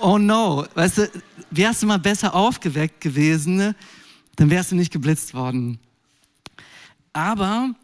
Oh 0.00 0.16
no, 0.16 0.64
weißt 0.72 0.96
du, 0.96 1.10
wärst 1.50 1.82
du 1.82 1.86
mal 1.86 1.98
besser 1.98 2.34
aufgeweckt 2.34 3.02
gewesen, 3.02 3.74
dann 4.36 4.48
wärst 4.48 4.72
du 4.72 4.76
nicht 4.76 4.90
geblitzt 4.90 5.34
worden. 5.34 5.78
Aber 7.12 7.74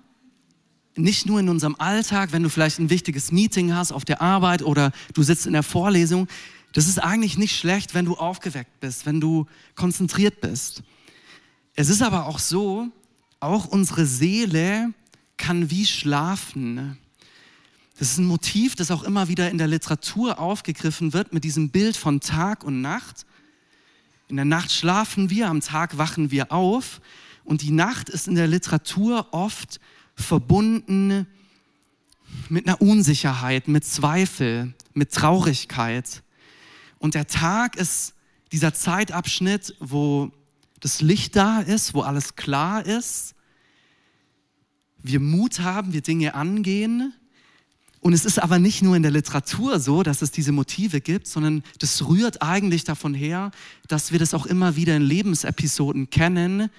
nicht 0.95 1.27
nur 1.27 1.39
in 1.39 1.51
unserem 1.51 1.77
Alltag, 1.79 2.33
wenn 2.33 2.43
du 2.43 2.49
vielleicht 2.49 2.79
ein 2.79 2.89
wichtiges 2.89 3.31
Meeting 3.31 3.75
hast 3.75 3.93
auf 3.93 4.07
der 4.07 4.23
Arbeit 4.23 4.63
oder 4.63 4.91
du 5.13 5.23
sitzt 5.23 5.45
in 5.45 5.53
der 5.53 5.63
Vorlesung, 5.63 6.29
das 6.73 6.89
ist 6.89 6.99
eigentlich 6.99 7.37
nicht 7.37 7.55
schlecht, 7.55 7.93
wenn 7.93 8.07
du 8.07 8.15
aufgeweckt 8.15 8.81
bist, 8.81 9.05
wenn 9.05 9.21
du 9.21 9.45
konzentriert 9.75 10.41
bist. 10.41 10.83
Es 11.75 11.91
ist 11.91 12.01
aber 12.01 12.25
auch 12.25 12.39
so, 12.39 12.89
auch 13.39 13.67
unsere 13.67 14.07
Seele 14.07 14.95
kann 15.37 15.71
wie 15.71 15.85
schlafen. 15.85 16.97
Das 17.99 18.11
ist 18.11 18.19
ein 18.19 18.27
Motiv, 18.27 18.75
das 18.75 18.91
auch 18.91 19.03
immer 19.05 19.29
wieder 19.29 19.51
in 19.51 19.57
der 19.57 19.69
Literatur 19.69 20.39
aufgegriffen 20.39 21.15
wird 21.15 21.33
mit 21.33 21.45
diesem 21.45 21.71
Bild 21.71 21.97
von 21.97 22.21
Tag 22.21 22.63
und 22.63 22.83
Nacht. 22.83 23.25
In 24.29 24.37
der 24.37 24.45
Nacht 24.45 24.71
schlafen 24.71 25.31
wir, 25.31 25.49
am 25.49 25.63
Tag 25.63 25.97
wachen 25.97 26.31
wir 26.31 26.53
auf. 26.53 27.01
Und 27.45 27.63
die 27.63 27.71
Nacht 27.71 28.11
ist 28.11 28.29
in 28.29 28.35
der 28.35 28.49
Literatur 28.49 29.29
oft 29.31 29.81
verbunden 30.15 31.27
mit 32.49 32.67
einer 32.67 32.83
Unsicherheit, 32.83 33.67
mit 33.67 33.85
Zweifel, 33.85 34.75
mit 34.93 35.13
Traurigkeit. 35.13 36.23
Und 36.99 37.15
der 37.15 37.27
Tag 37.27 37.77
ist 37.77 38.15
dieser 38.53 38.75
Zeitabschnitt, 38.75 39.75
wo 39.81 40.33
das 40.81 41.01
Licht 41.01 41.35
da 41.35 41.61
ist, 41.61 41.95
wo 41.95 42.03
alles 42.03 42.37
klar 42.37 42.85
ist, 42.85 43.35
wir 44.99 45.21
Mut 45.21 45.61
haben, 45.61 45.93
wir 45.93 46.03
Dinge 46.03 46.35
angehen. 46.35 47.15
Und 48.07 48.13
es 48.13 48.25
ist 48.25 48.41
aber 48.41 48.61
nicht 48.61 48.83
nur 48.83 48.95
in 48.95 49.03
der 49.03 49.11
Literatur 49.11 49.81
so, 49.81 50.05
dass 50.05 50.23
es 50.23 50.31
diese 50.31 50.53
Motive 50.53 51.01
gibt, 51.01 51.27
sondern 51.27 51.65
das 51.81 52.07
rührt 52.07 52.41
eigentlich 52.41 52.85
davon 52.85 53.15
her, 53.15 53.51
dass 53.89 54.13
wir 54.13 54.21
das 54.21 54.33
auch 54.33 54.47
immer 54.47 54.77
wieder 54.77 54.95
in 54.95 55.03
Lebensepisoden 55.03 56.09
kennen, 56.09 56.71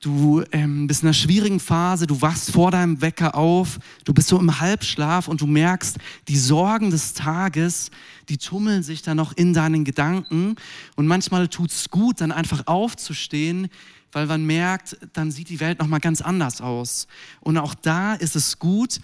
Du 0.00 0.42
ähm, 0.50 0.86
bist 0.86 1.02
in 1.02 1.08
einer 1.08 1.14
schwierigen 1.14 1.60
Phase, 1.60 2.06
du 2.06 2.22
wachst 2.22 2.52
vor 2.52 2.70
deinem 2.70 3.02
Wecker 3.02 3.34
auf, 3.34 3.78
du 4.06 4.14
bist 4.14 4.28
so 4.28 4.38
im 4.38 4.58
Halbschlaf 4.58 5.28
und 5.28 5.42
du 5.42 5.46
merkst, 5.46 5.98
die 6.26 6.38
Sorgen 6.38 6.90
des 6.90 7.12
Tages, 7.12 7.90
die 8.30 8.38
tummeln 8.38 8.82
sich 8.82 9.02
dann 9.02 9.18
noch 9.18 9.36
in 9.36 9.52
deinen 9.52 9.84
Gedanken. 9.84 10.56
Und 10.96 11.06
manchmal 11.06 11.48
tut 11.48 11.70
es 11.70 11.90
gut, 11.90 12.22
dann 12.22 12.32
einfach 12.32 12.66
aufzustehen, 12.66 13.68
weil 14.10 14.26
man 14.26 14.46
merkt, 14.46 14.96
dann 15.12 15.30
sieht 15.30 15.50
die 15.50 15.60
Welt 15.60 15.78
nochmal 15.78 16.00
ganz 16.00 16.22
anders 16.22 16.62
aus. 16.62 17.06
Und 17.40 17.58
auch 17.58 17.74
da 17.74 18.14
ist 18.14 18.36
es 18.36 18.58
gut, 18.58 19.00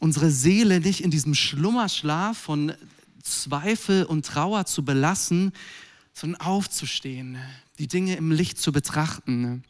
unsere 0.00 0.32
Seele 0.32 0.80
nicht 0.80 1.02
in 1.02 1.12
diesem 1.12 1.34
Schlummerschlaf 1.34 2.36
von 2.36 2.72
Zweifel 3.22 4.04
und 4.04 4.26
Trauer 4.26 4.66
zu 4.66 4.84
belassen, 4.84 5.52
sondern 6.12 6.40
aufzustehen, 6.40 7.38
die 7.78 7.86
Dinge 7.86 8.16
im 8.16 8.32
Licht 8.32 8.58
zu 8.58 8.72
betrachten 8.72 9.62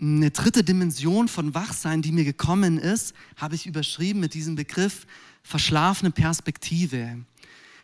eine 0.00 0.30
dritte 0.30 0.62
Dimension 0.62 1.28
von 1.28 1.54
Wachsein, 1.54 2.02
die 2.02 2.12
mir 2.12 2.24
gekommen 2.24 2.78
ist, 2.78 3.14
habe 3.36 3.54
ich 3.54 3.66
überschrieben 3.66 4.20
mit 4.20 4.34
diesem 4.34 4.54
Begriff 4.54 5.06
verschlafene 5.42 6.10
Perspektive. 6.10 7.24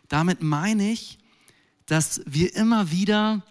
Damit 0.09 0.43
meine 0.43 0.91
ich, 0.91 1.17
dass 1.85 2.21
wir 2.25 2.55
immer 2.55 2.91
wieder 2.91 3.43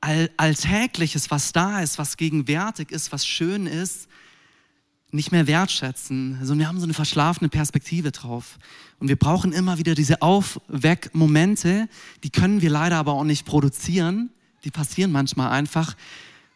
All 0.00 0.30
Alltägliches, 0.36 1.30
was 1.30 1.52
da 1.52 1.80
ist, 1.80 1.98
was 1.98 2.16
gegenwärtig 2.16 2.90
ist, 2.90 3.12
was 3.12 3.26
schön 3.26 3.66
ist, 3.66 4.08
nicht 5.14 5.30
mehr 5.30 5.46
wertschätzen. 5.46 6.36
Also 6.40 6.58
wir 6.58 6.66
haben 6.66 6.78
so 6.78 6.84
eine 6.84 6.92
verschlafene 6.92 7.48
Perspektive 7.48 8.10
drauf. 8.10 8.58
Und 8.98 9.08
wir 9.08 9.16
brauchen 9.16 9.52
immer 9.52 9.78
wieder 9.78 9.94
diese 9.94 10.22
Aufweckmomente, 10.22 11.88
die 12.24 12.30
können 12.30 12.62
wir 12.62 12.70
leider 12.70 12.96
aber 12.96 13.12
auch 13.12 13.24
nicht 13.24 13.46
produzieren. 13.46 14.30
Die 14.64 14.70
passieren 14.70 15.12
manchmal 15.12 15.50
einfach, 15.50 15.96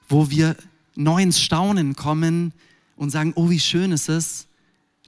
wo 0.08 0.30
wir 0.30 0.56
neu 0.96 1.22
ins 1.22 1.40
Staunen 1.40 1.94
kommen 1.94 2.52
und 2.96 3.10
sagen, 3.10 3.32
oh, 3.36 3.48
wie 3.48 3.60
schön 3.60 3.92
ist 3.92 4.08
es, 4.08 4.48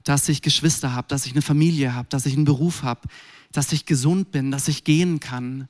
dass 0.05 0.29
ich 0.29 0.41
Geschwister 0.41 0.93
habe, 0.93 1.09
dass 1.09 1.25
ich 1.25 1.33
eine 1.33 1.41
Familie 1.41 1.93
habe, 1.93 2.07
dass 2.09 2.25
ich 2.25 2.35
einen 2.35 2.45
Beruf 2.45 2.83
habe, 2.83 3.01
dass 3.51 3.73
ich 3.73 3.85
gesund 3.85 4.31
bin, 4.31 4.51
dass 4.51 4.69
ich 4.69 4.85
gehen 4.85 5.19
kann, 5.19 5.67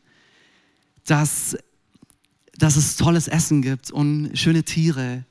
dass, 1.06 1.58
dass 2.58 2.76
es 2.76 2.96
tolles 2.96 3.28
Essen 3.28 3.64
gibt 3.64 3.90
und 3.90 4.38
schöne 4.38 4.64
Tiere 4.64 5.26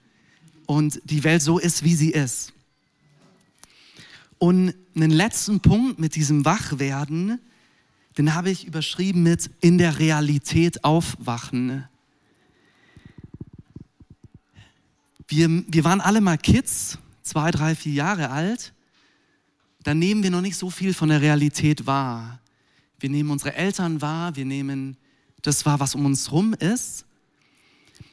und 0.70 1.00
die 1.02 1.24
Welt 1.24 1.42
so 1.42 1.58
ist, 1.58 1.82
wie 1.82 1.96
sie 1.96 2.10
ist. 2.10 2.52
Und 4.38 4.72
einen 4.94 5.10
letzten 5.10 5.58
Punkt 5.58 5.98
mit 5.98 6.14
diesem 6.14 6.44
Wachwerden, 6.44 7.40
den 8.16 8.36
habe 8.36 8.50
ich 8.50 8.68
überschrieben 8.68 9.24
mit 9.24 9.50
in 9.60 9.78
der 9.78 9.98
Realität 9.98 10.84
aufwachen. 10.84 11.88
Wir, 15.26 15.48
wir 15.66 15.82
waren 15.82 16.00
alle 16.00 16.20
mal 16.20 16.38
Kids, 16.38 16.98
zwei, 17.24 17.50
drei, 17.50 17.74
vier 17.74 17.94
Jahre 17.94 18.30
alt. 18.30 18.72
Da 19.82 19.92
nehmen 19.92 20.22
wir 20.22 20.30
noch 20.30 20.40
nicht 20.40 20.56
so 20.56 20.70
viel 20.70 20.94
von 20.94 21.08
der 21.08 21.20
Realität 21.20 21.88
wahr. 21.88 22.38
Wir 23.00 23.10
nehmen 23.10 23.32
unsere 23.32 23.56
Eltern 23.56 24.00
wahr, 24.00 24.36
wir 24.36 24.44
nehmen 24.44 24.96
das 25.42 25.66
wahr, 25.66 25.80
was 25.80 25.96
um 25.96 26.06
uns 26.06 26.28
herum 26.28 26.54
ist. 26.54 27.06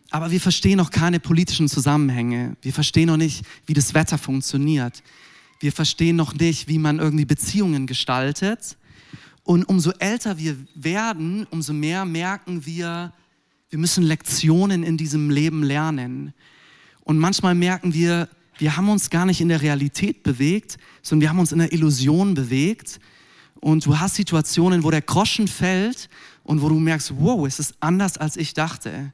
Aber 0.10 0.32
wir 0.32 0.40
verstehen 0.40 0.78
noch 0.78 0.90
keine 0.90 1.20
politischen 1.20 1.68
Zusammenhänge. 1.68 2.56
Wir 2.62 2.74
verstehen 2.74 3.08
noch 3.08 3.18
nicht, 3.18 3.44
wie 3.66 3.74
das 3.74 3.94
Wetter 3.94 4.18
funktioniert. 4.18 5.04
Wir 5.60 5.72
verstehen 5.72 6.16
noch 6.16 6.34
nicht, 6.34 6.68
wie 6.68 6.78
man 6.78 7.00
irgendwie 7.00 7.26
Beziehungen 7.26 7.88
gestaltet. 7.88 8.78
Und 9.44 9.64
umso 9.66 9.92
älter 10.00 10.38
wir 10.38 10.58
werden, 10.76 11.46
umso 11.50 11.74
mehr 11.74 12.06
merken 12.06 12.66
wir, 12.66 13.14
wir 13.70 13.80
müssen 13.80 14.04
Lektionen 14.04 14.84
in 14.84 14.98
diesem 14.98 15.30
Leben 15.30 15.64
lernen. 15.64 16.34
Und 17.04 17.18
manchmal 17.18 17.56
merken 17.56 17.94
wir, 17.94 18.30
wir 18.58 18.76
haben 18.76 18.90
uns 18.90 19.10
gar 19.10 19.26
nicht 19.26 19.42
in 19.42 19.50
der 19.50 19.62
Realität 19.62 20.24
bewegt, 20.24 20.78
sondern 21.02 21.22
wir 21.22 21.30
haben 21.30 21.40
uns 21.40 21.52
in 21.52 21.60
der 21.60 21.74
Illusion 21.74 22.34
bewegt. 22.34 23.00
Und 23.60 23.86
du 23.86 23.98
hast 23.98 24.16
Situationen, 24.16 24.84
wo 24.84 24.92
der 24.92 25.02
Groschen 25.02 25.48
fällt 25.48 26.10
und 26.44 26.62
wo 26.62 26.70
du 26.70 26.80
merkst, 26.80 27.14
wow, 27.18 27.46
es 27.46 27.60
ist 27.60 27.76
anders, 27.80 28.18
als 28.18 28.38
ich 28.38 28.54
dachte. 28.54 29.14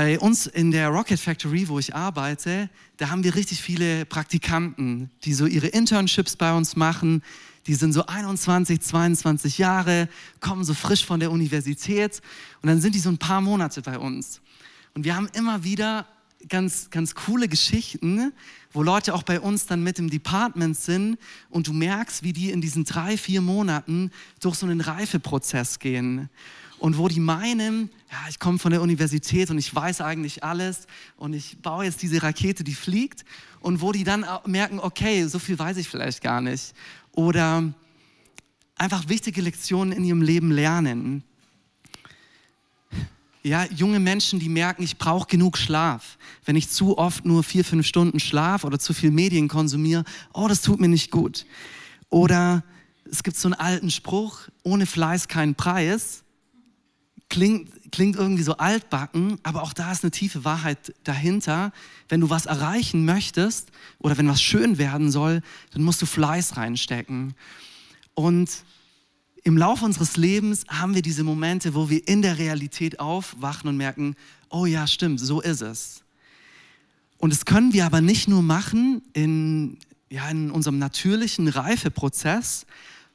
Bei 0.00 0.16
uns 0.20 0.46
in 0.46 0.70
der 0.70 0.90
Rocket 0.90 1.18
Factory, 1.18 1.68
wo 1.68 1.80
ich 1.80 1.92
arbeite, 1.92 2.70
da 2.98 3.10
haben 3.10 3.24
wir 3.24 3.34
richtig 3.34 3.60
viele 3.60 4.06
Praktikanten, 4.06 5.10
die 5.24 5.34
so 5.34 5.44
ihre 5.44 5.66
Internships 5.66 6.36
bei 6.36 6.54
uns 6.54 6.76
machen. 6.76 7.20
Die 7.66 7.74
sind 7.74 7.92
so 7.92 8.06
21, 8.06 8.80
22 8.80 9.58
Jahre, 9.58 10.08
kommen 10.38 10.62
so 10.62 10.72
frisch 10.72 11.04
von 11.04 11.18
der 11.18 11.32
Universität 11.32 12.22
und 12.62 12.68
dann 12.68 12.80
sind 12.80 12.94
die 12.94 13.00
so 13.00 13.08
ein 13.08 13.18
paar 13.18 13.40
Monate 13.40 13.82
bei 13.82 13.98
uns. 13.98 14.40
Und 14.94 15.02
wir 15.02 15.16
haben 15.16 15.28
immer 15.32 15.64
wieder 15.64 16.06
ganz, 16.48 16.90
ganz 16.90 17.14
coole 17.14 17.48
Geschichten, 17.48 18.32
wo 18.72 18.82
Leute 18.82 19.14
auch 19.14 19.22
bei 19.22 19.40
uns 19.40 19.66
dann 19.66 19.82
mit 19.82 19.98
im 19.98 20.10
Department 20.10 20.76
sind 20.76 21.18
und 21.50 21.66
du 21.66 21.72
merkst, 21.72 22.22
wie 22.22 22.32
die 22.32 22.50
in 22.50 22.60
diesen 22.60 22.84
drei, 22.84 23.16
vier 23.16 23.40
Monaten 23.40 24.10
durch 24.40 24.56
so 24.56 24.66
einen 24.66 24.80
Reifeprozess 24.80 25.78
gehen. 25.78 26.28
Und 26.78 26.96
wo 26.96 27.08
die 27.08 27.18
meinen, 27.18 27.90
ja, 28.10 28.18
ich 28.28 28.38
komme 28.38 28.60
von 28.60 28.70
der 28.70 28.80
Universität 28.80 29.50
und 29.50 29.58
ich 29.58 29.74
weiß 29.74 30.00
eigentlich 30.00 30.44
alles 30.44 30.86
und 31.16 31.32
ich 31.32 31.58
baue 31.60 31.84
jetzt 31.84 32.02
diese 32.02 32.22
Rakete, 32.22 32.62
die 32.62 32.74
fliegt. 32.74 33.24
Und 33.58 33.80
wo 33.80 33.90
die 33.90 34.04
dann 34.04 34.24
merken, 34.46 34.78
okay, 34.78 35.26
so 35.26 35.40
viel 35.40 35.58
weiß 35.58 35.76
ich 35.78 35.88
vielleicht 35.88 36.22
gar 36.22 36.40
nicht. 36.40 36.74
Oder 37.10 37.74
einfach 38.76 39.08
wichtige 39.08 39.40
Lektionen 39.40 39.92
in 39.92 40.04
ihrem 40.04 40.22
Leben 40.22 40.52
lernen. 40.52 41.24
Ja, 43.42 43.64
junge 43.66 44.00
Menschen, 44.00 44.40
die 44.40 44.48
merken, 44.48 44.82
ich 44.82 44.98
brauche 44.98 45.28
genug 45.28 45.56
Schlaf. 45.56 46.18
Wenn 46.44 46.56
ich 46.56 46.68
zu 46.70 46.98
oft 46.98 47.24
nur 47.24 47.44
vier, 47.44 47.64
fünf 47.64 47.86
Stunden 47.86 48.18
schlaf 48.20 48.64
oder 48.64 48.78
zu 48.78 48.92
viel 48.92 49.10
Medien 49.10 49.48
konsumiere, 49.48 50.04
oh, 50.32 50.48
das 50.48 50.60
tut 50.60 50.80
mir 50.80 50.88
nicht 50.88 51.10
gut. 51.10 51.46
Oder 52.10 52.64
es 53.10 53.22
gibt 53.22 53.36
so 53.36 53.48
einen 53.48 53.54
alten 53.54 53.90
Spruch, 53.90 54.48
ohne 54.62 54.86
Fleiß 54.86 55.28
kein 55.28 55.54
Preis. 55.54 56.24
klingt, 57.28 57.70
klingt 57.92 58.16
irgendwie 58.16 58.42
so 58.42 58.56
altbacken, 58.56 59.38
aber 59.42 59.62
auch 59.62 59.72
da 59.72 59.92
ist 59.92 60.02
eine 60.02 60.10
tiefe 60.10 60.44
Wahrheit 60.44 60.94
dahinter. 61.04 61.72
Wenn 62.08 62.20
du 62.20 62.30
was 62.30 62.46
erreichen 62.46 63.04
möchtest 63.04 63.70
oder 63.98 64.18
wenn 64.18 64.28
was 64.28 64.42
schön 64.42 64.78
werden 64.78 65.10
soll, 65.10 65.42
dann 65.72 65.82
musst 65.82 66.02
du 66.02 66.06
Fleiß 66.06 66.56
reinstecken. 66.56 67.34
Und 68.14 68.50
im 69.48 69.56
Laufe 69.56 69.86
unseres 69.86 70.18
Lebens 70.18 70.66
haben 70.68 70.94
wir 70.94 71.00
diese 71.00 71.24
Momente, 71.24 71.74
wo 71.74 71.88
wir 71.88 72.06
in 72.06 72.20
der 72.20 72.36
Realität 72.36 73.00
aufwachen 73.00 73.66
und 73.70 73.78
merken, 73.78 74.14
oh 74.50 74.66
ja, 74.66 74.86
stimmt, 74.86 75.20
so 75.20 75.40
ist 75.40 75.62
es. 75.62 76.02
Und 77.16 77.32
das 77.32 77.46
können 77.46 77.72
wir 77.72 77.86
aber 77.86 78.02
nicht 78.02 78.28
nur 78.28 78.42
machen 78.42 79.00
in, 79.14 79.78
ja, 80.10 80.28
in 80.28 80.50
unserem 80.50 80.78
natürlichen 80.78 81.48
Reifeprozess, 81.48 82.66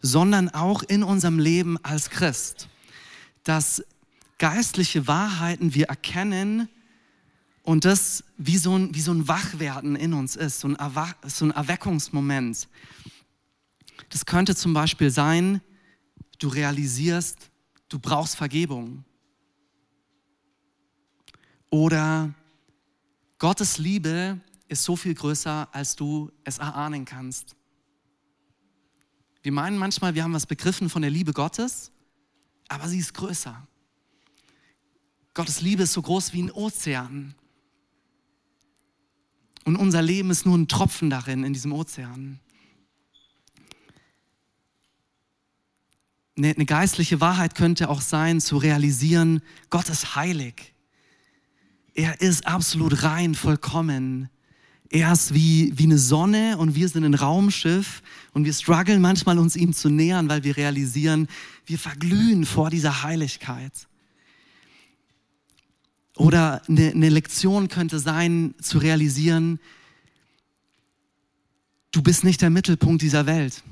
sondern 0.02 0.50
auch 0.50 0.82
in 0.82 1.04
unserem 1.04 1.38
Leben 1.38 1.78
als 1.84 2.10
Christ. 2.10 2.68
Dass 3.44 3.84
geistliche 4.40 5.06
Wahrheiten 5.06 5.76
wir 5.76 5.86
erkennen 5.86 6.68
und 7.62 7.86
das 7.86 8.24
wie 8.40 8.58
so 8.58 8.76
ein, 8.76 8.96
wie 8.96 9.02
so 9.02 9.12
ein 9.12 9.28
Wachwerden 9.28 9.96
in 9.96 10.16
uns 10.16 10.36
ist, 10.36 10.62
so 10.62 10.70
ein, 10.70 10.78
Erwach 10.78 11.14
so 11.28 11.46
ein 11.46 11.52
Erweckungsmoment. 11.52 12.68
Das 14.10 14.26
könnte 14.26 14.56
zum 14.56 14.74
Beispiel 14.74 15.12
sein, 15.12 15.62
du 16.40 16.48
realisierst, 16.48 17.50
du 17.90 18.00
brauchst 18.00 18.36
Vergebung. 18.36 19.04
Oder 21.70 22.34
Gottes 23.40 23.78
Liebe 23.78 24.40
ist 24.68 24.84
so 24.84 24.96
viel 24.96 25.14
größer, 25.14 25.68
als 25.72 25.96
du 25.96 26.32
es 26.44 26.58
erahnen 26.58 27.06
kannst. 27.06 27.56
Wir 29.42 29.52
meinen 29.52 29.78
manchmal, 29.78 30.16
wir 30.16 30.24
haben 30.24 30.34
was 30.34 30.46
begriffen 30.46 30.90
von 30.90 31.02
der 31.02 31.12
Liebe 31.12 31.34
Gottes, 31.34 31.92
aber 32.70 32.88
sie 32.88 33.00
ist 33.00 33.14
größer. 33.14 33.68
Gottes 35.34 35.62
Liebe 35.62 35.84
ist 35.84 35.94
so 35.94 36.02
groß 36.02 36.32
wie 36.34 36.44
ein 36.44 36.52
Ozean. 36.52 37.36
Und 39.66 39.76
unser 39.76 40.02
Leben 40.02 40.30
ist 40.30 40.46
nur 40.46 40.58
ein 40.58 40.68
Tropfen 40.68 41.10
darin, 41.10 41.44
in 41.44 41.54
diesem 41.54 41.74
Ozean. 41.74 42.40
Eine, 46.36 46.66
geistliche 46.66 47.22
Wahrheit 47.22 47.54
könnte 47.54 47.90
auch 47.90 48.02
sein, 48.02 48.42
zu 48.42 48.58
realisieren, 48.58 49.42
Gott 49.70 49.90
ist 49.90 50.16
heilig. 50.16 50.74
Er 51.94 52.22
ist 52.22 52.48
absolut 52.48 53.04
rein, 53.04 53.36
vollkommen. 53.36 54.30
Er 54.90 55.12
ist 55.12 55.34
wie, 55.34 55.78
wie 55.78 55.84
eine 55.84 56.00
Sonne 56.00 56.58
und 56.58 56.76
wir 56.76 56.88
sind 56.88 57.04
ein 57.04 57.14
Raumschiff 57.14 58.02
und 58.34 58.46
wir 58.46 58.54
strugglen 58.54 59.02
manchmal 59.02 59.38
uns 59.38 59.56
ihm 59.56 59.74
zu 59.74 59.90
nähern, 59.90 60.28
weil 60.30 60.44
wir 60.44 60.58
realisieren, 60.58 61.28
wir 61.66 61.78
verglühen 61.78 62.46
vor 62.46 62.72
dieser 62.72 63.04
Heiligkeit. 63.04 63.74
Oder 66.16 66.62
eine, 66.68 66.92
eine 66.92 67.10
Lektion 67.10 67.70
könnte 67.70 68.00
sein, 68.00 68.56
zu 68.62 68.80
realisieren, 68.80 69.60
du 71.92 72.02
bist 72.02 72.24
nicht 72.24 72.42
der 72.42 72.50
Mittelpunkt 72.50 73.02
dieser 73.02 73.26
Welt. 73.26 73.64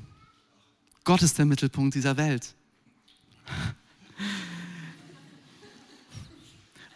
Gott 1.04 1.22
ist 1.22 1.38
der 1.38 1.46
Mittelpunkt 1.46 1.94
dieser 1.94 2.16
Welt. 2.16 2.54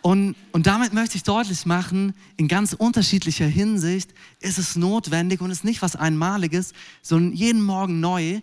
Und, 0.03 0.37
und 0.53 0.69
damit 0.69 0.93
möchte 0.93 1.17
ich 1.17 1.25
deutlich 1.25 1.67
machen, 1.67 2.15
in 2.37 2.47
ganz 2.47 2.73
unterschiedlicher 2.73 3.47
Hinsicht 3.47 4.15
ist 4.39 4.57
es 4.57 4.77
notwendig 4.77 5.41
und 5.41 5.51
ist 5.51 5.65
nicht 5.65 5.83
was 5.83 5.97
Einmaliges, 5.97 6.75
sondern 7.03 7.33
jeden 7.33 7.61
Morgen 7.61 7.99
neu 7.99 8.41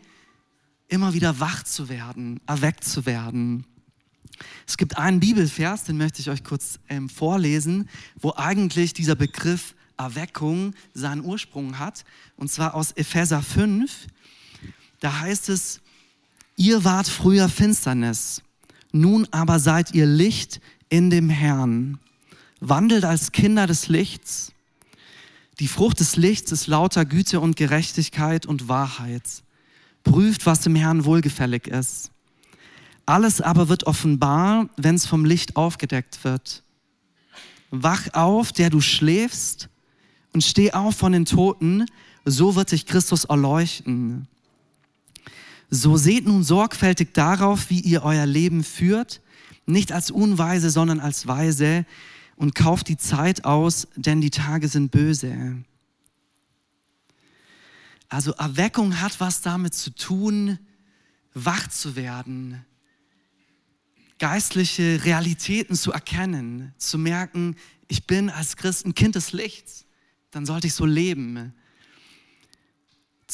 immer 0.90 1.14
wieder 1.14 1.40
wach 1.40 1.64
zu 1.64 1.88
werden, 1.88 2.42
erweckt 2.48 2.84
zu 2.84 3.06
werden. 3.06 3.66
Es 4.68 4.76
gibt 4.76 4.98
einen 4.98 5.22
Bibelvers, 5.22 5.86
den 5.86 5.98
möchte 5.98 6.20
ich 6.20 6.30
euch 6.30 6.44
kurz 6.44 6.80
ähm, 6.90 7.08
vorlesen, 7.08 7.88
wo 8.20 8.34
eigentlich 8.36 8.94
dieser 8.94 9.16
Begriff 9.16 9.74
Erweckung 9.98 10.74
seinen 10.94 11.24
Ursprung 11.24 11.80
hat, 11.80 12.04
und 12.36 12.52
zwar 12.52 12.74
aus 12.74 12.92
Epheser 12.92 13.42
5. 13.42 14.08
Da 15.04 15.20
heißt 15.20 15.50
es, 15.50 15.82
ihr 16.56 16.86
wart 16.86 17.10
früher 17.10 17.50
Finsternis, 17.50 18.42
nun 18.94 19.28
aber 19.32 19.60
seid 19.60 19.94
ihr 19.94 20.06
Licht 20.06 20.62
in 20.88 21.10
dem 21.10 21.30
Herrn. 21.30 22.00
Wandelt 22.62 23.04
als 23.04 23.34
Kinder 23.34 23.68
des 23.68 23.90
Lichts. 23.90 24.54
Die 25.60 25.68
Frucht 25.68 26.00
des 26.00 26.16
Lichts 26.16 26.54
ist 26.54 26.68
lauter 26.68 27.04
Güte 27.04 27.42
und 27.42 27.58
Gerechtigkeit 27.58 28.46
und 28.46 28.70
Wahrheit. 28.70 29.24
Prüft, 30.06 30.46
was 30.46 30.62
dem 30.62 30.76
Herrn 30.78 31.04
wohlgefällig 31.04 31.68
ist. 31.68 32.10
Alles 33.06 33.42
aber 33.42 33.68
wird 33.68 33.84
offenbar, 33.86 34.70
wenn 34.78 34.96
es 34.96 35.06
vom 35.06 35.26
Licht 35.26 35.58
aufgedeckt 35.58 36.24
wird. 36.24 36.64
Wach 37.72 38.08
auf, 38.14 38.54
der 38.54 38.70
du 38.70 38.80
schläfst, 38.80 39.68
und 40.32 40.46
steh 40.46 40.72
auf 40.72 40.96
von 40.96 41.12
den 41.12 41.26
Toten, 41.26 41.88
so 42.24 42.56
wird 42.56 42.72
dich 42.72 42.86
Christus 42.86 43.26
erleuchten. 43.26 44.30
So 45.76 45.98
seht 45.98 46.28
nun 46.28 46.44
sorgfältig 46.44 47.16
darauf, 47.16 47.72
wie 47.72 47.80
ihr 47.80 48.04
euer 48.04 48.28
Leben 48.28 48.64
führt, 48.64 49.22
nicht 49.66 49.92
als 49.92 50.12
Unweise, 50.12 50.70
sondern 50.70 51.00
als 51.00 51.26
Weise 51.26 51.88
und 52.36 52.54
kauft 52.54 52.90
die 52.90 52.98
Zeit 52.98 53.44
aus, 53.44 53.88
denn 53.96 54.22
die 54.22 54.30
Tage 54.30 54.68
sind 54.68 54.92
böse. 54.92 55.64
Also 58.08 58.34
Erweckung 58.34 59.02
hat 59.02 59.20
was 59.20 59.42
damit 59.42 59.74
zu 59.74 59.90
tun, 59.90 60.60
wach 61.34 61.68
zu 61.70 61.96
werden, 61.96 62.64
geistliche 64.20 65.04
Realitäten 65.04 65.76
zu 65.76 65.92
erkennen, 65.92 66.72
zu 66.78 67.00
merken, 67.00 67.56
ich 67.88 68.06
bin 68.06 68.30
als 68.30 68.58
Christ 68.58 68.86
ein 68.86 68.94
Kind 68.94 69.16
des 69.16 69.34
Lichts, 69.34 69.86
dann 70.30 70.46
sollte 70.46 70.68
ich 70.68 70.76
so 70.76 70.86
leben. 70.86 71.56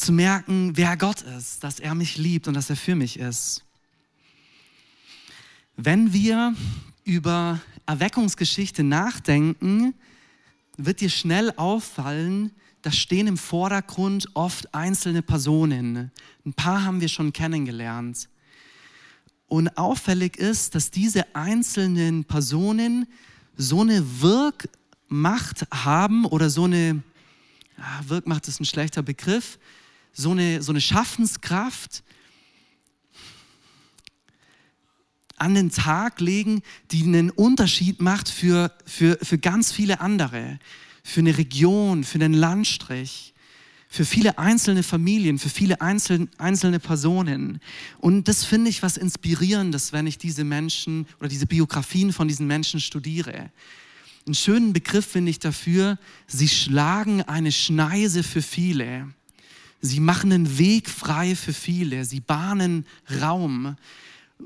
Zu 0.00 0.12
merken, 0.12 0.78
wer 0.78 0.96
Gott 0.96 1.20
ist, 1.20 1.62
dass 1.62 1.78
er 1.78 1.94
mich 1.94 2.16
liebt 2.16 2.48
und 2.48 2.54
dass 2.54 2.70
er 2.70 2.76
für 2.76 2.94
mich 2.94 3.18
ist. 3.18 3.66
Wenn 5.76 6.14
wir 6.14 6.54
über 7.04 7.60
Erweckungsgeschichte 7.84 8.82
nachdenken, 8.82 9.92
wird 10.78 11.02
dir 11.02 11.10
schnell 11.10 11.52
auffallen, 11.54 12.50
da 12.80 12.90
stehen 12.90 13.26
im 13.26 13.36
Vordergrund 13.36 14.26
oft 14.32 14.74
einzelne 14.74 15.20
Personen. 15.20 16.10
Ein 16.46 16.54
paar 16.54 16.82
haben 16.82 17.02
wir 17.02 17.08
schon 17.08 17.34
kennengelernt. 17.34 18.30
Und 19.48 19.76
auffällig 19.76 20.38
ist, 20.38 20.74
dass 20.74 20.90
diese 20.90 21.36
einzelnen 21.36 22.24
Personen 22.24 23.06
so 23.54 23.82
eine 23.82 24.22
Wirkmacht 24.22 25.66
haben 25.70 26.24
oder 26.24 26.48
so 26.48 26.64
eine, 26.64 27.02
ja, 27.76 28.08
Wirkmacht 28.08 28.48
ist 28.48 28.60
ein 28.60 28.64
schlechter 28.64 29.02
Begriff, 29.02 29.58
so 30.12 30.30
eine, 30.32 30.62
so 30.62 30.72
eine 30.72 30.80
Schaffenskraft, 30.80 32.02
an 35.40 35.54
den 35.54 35.70
Tag 35.70 36.20
legen, 36.20 36.62
die 36.90 37.02
einen 37.02 37.30
Unterschied 37.30 38.00
macht 38.02 38.28
für, 38.28 38.72
für, 38.84 39.18
für 39.22 39.38
ganz 39.38 39.72
viele 39.72 40.00
andere, 40.00 40.58
für 41.02 41.20
eine 41.20 41.38
Region, 41.38 42.04
für 42.04 42.16
einen 42.16 42.34
Landstrich, 42.34 43.32
für 43.88 44.04
viele 44.04 44.38
einzelne 44.38 44.82
Familien, 44.82 45.38
für 45.38 45.48
viele 45.48 45.80
einzelne, 45.80 46.28
einzelne 46.36 46.78
Personen. 46.78 47.58
Und 47.98 48.28
das 48.28 48.44
finde 48.44 48.68
ich 48.68 48.82
was 48.82 48.98
Inspirierendes, 48.98 49.92
wenn 49.94 50.06
ich 50.06 50.18
diese 50.18 50.44
Menschen 50.44 51.06
oder 51.18 51.28
diese 51.28 51.46
Biografien 51.46 52.12
von 52.12 52.28
diesen 52.28 52.46
Menschen 52.46 52.78
studiere. 52.78 53.50
Einen 54.26 54.34
schönen 54.34 54.74
Begriff 54.74 55.06
finde 55.06 55.30
ich 55.30 55.38
dafür, 55.38 55.98
sie 56.26 56.48
schlagen 56.48 57.22
eine 57.22 57.50
Schneise 57.50 58.22
für 58.22 58.42
viele. 58.42 59.08
Sie 59.80 60.00
machen 60.00 60.32
einen 60.32 60.58
Weg 60.58 60.90
frei 60.90 61.34
für 61.34 61.52
viele. 61.52 62.04
Sie 62.04 62.20
bahnen 62.20 62.86
Raum 63.20 63.76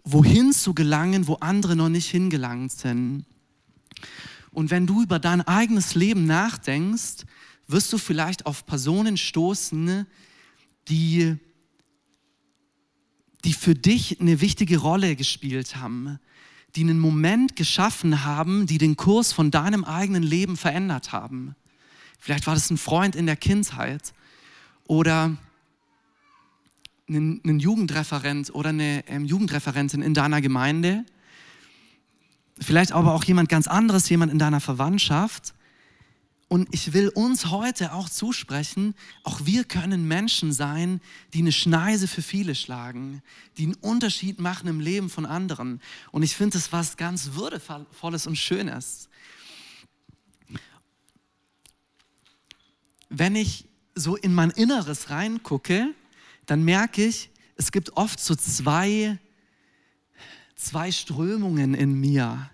wohin 0.02 0.52
zu 0.52 0.74
gelangen, 0.74 1.26
wo 1.26 1.34
andere 1.34 1.76
noch 1.76 1.88
nicht 1.88 2.10
hingelangt 2.10 2.72
sind. 2.72 3.24
Und 4.50 4.70
wenn 4.70 4.86
du 4.86 5.02
über 5.02 5.18
dein 5.18 5.40
eigenes 5.42 5.94
Leben 5.94 6.26
nachdenkst, 6.26 7.24
wirst 7.66 7.92
du 7.92 7.98
vielleicht 7.98 8.46
auf 8.46 8.66
Personen 8.66 9.16
stoßen, 9.16 10.06
die, 10.88 11.36
die 13.44 13.52
für 13.52 13.74
dich 13.74 14.20
eine 14.20 14.40
wichtige 14.40 14.78
Rolle 14.78 15.16
gespielt 15.16 15.76
haben, 15.76 16.18
die 16.76 16.82
einen 16.82 16.98
Moment 16.98 17.56
geschaffen 17.56 18.24
haben, 18.24 18.66
die 18.66 18.78
den 18.78 18.96
Kurs 18.96 19.32
von 19.32 19.50
deinem 19.50 19.84
eigenen 19.84 20.22
Leben 20.22 20.56
verändert 20.56 21.12
haben. 21.12 21.54
Vielleicht 22.18 22.46
war 22.46 22.54
das 22.54 22.70
ein 22.70 22.78
Freund 22.78 23.16
in 23.16 23.26
der 23.26 23.36
Kindheit 23.36 24.12
oder 24.86 25.36
einen, 27.08 27.58
Jugendreferent 27.58 28.54
oder 28.54 28.70
eine 28.70 29.06
ähm, 29.08 29.24
Jugendreferentin 29.24 30.02
in 30.02 30.14
deiner 30.14 30.40
Gemeinde, 30.40 31.04
vielleicht 32.60 32.92
aber 32.92 33.14
auch 33.14 33.24
jemand 33.24 33.48
ganz 33.48 33.66
anderes, 33.66 34.08
jemand 34.08 34.32
in 34.32 34.38
deiner 34.38 34.60
Verwandtschaft. 34.60 35.54
Und 36.48 36.68
ich 36.72 36.92
will 36.92 37.08
uns 37.08 37.46
heute 37.46 37.94
auch 37.94 38.08
zusprechen, 38.08 38.94
auch 39.24 39.40
wir 39.44 39.64
können 39.64 40.06
Menschen 40.06 40.52
sein, 40.52 41.00
die 41.32 41.40
eine 41.40 41.52
Schneise 41.52 42.06
für 42.06 42.22
viele 42.22 42.54
schlagen, 42.54 43.22
die 43.56 43.64
einen 43.64 43.74
Unterschied 43.74 44.38
machen 44.40 44.68
im 44.68 44.78
Leben 44.78 45.10
von 45.10 45.26
anderen. 45.26 45.80
Und 46.12 46.22
ich 46.22 46.36
finde 46.36 46.58
das 46.58 46.70
was 46.70 46.96
ganz 46.96 47.30
Würdevolles 47.32 48.26
und 48.26 48.36
Schönes. 48.36 49.08
Wenn 53.08 53.36
ich 53.36 53.66
so 53.94 54.16
in 54.16 54.34
mein 54.34 54.50
Inneres 54.50 55.10
reingucke, 55.10 55.94
dann 56.46 56.62
merke 56.62 57.04
ich, 57.04 57.30
es 57.56 57.70
gibt 57.72 57.96
oft 57.96 58.18
so 58.20 58.34
zwei, 58.34 59.18
zwei 60.56 60.90
Strömungen 60.90 61.74
in 61.74 61.94
mir. 62.00 62.50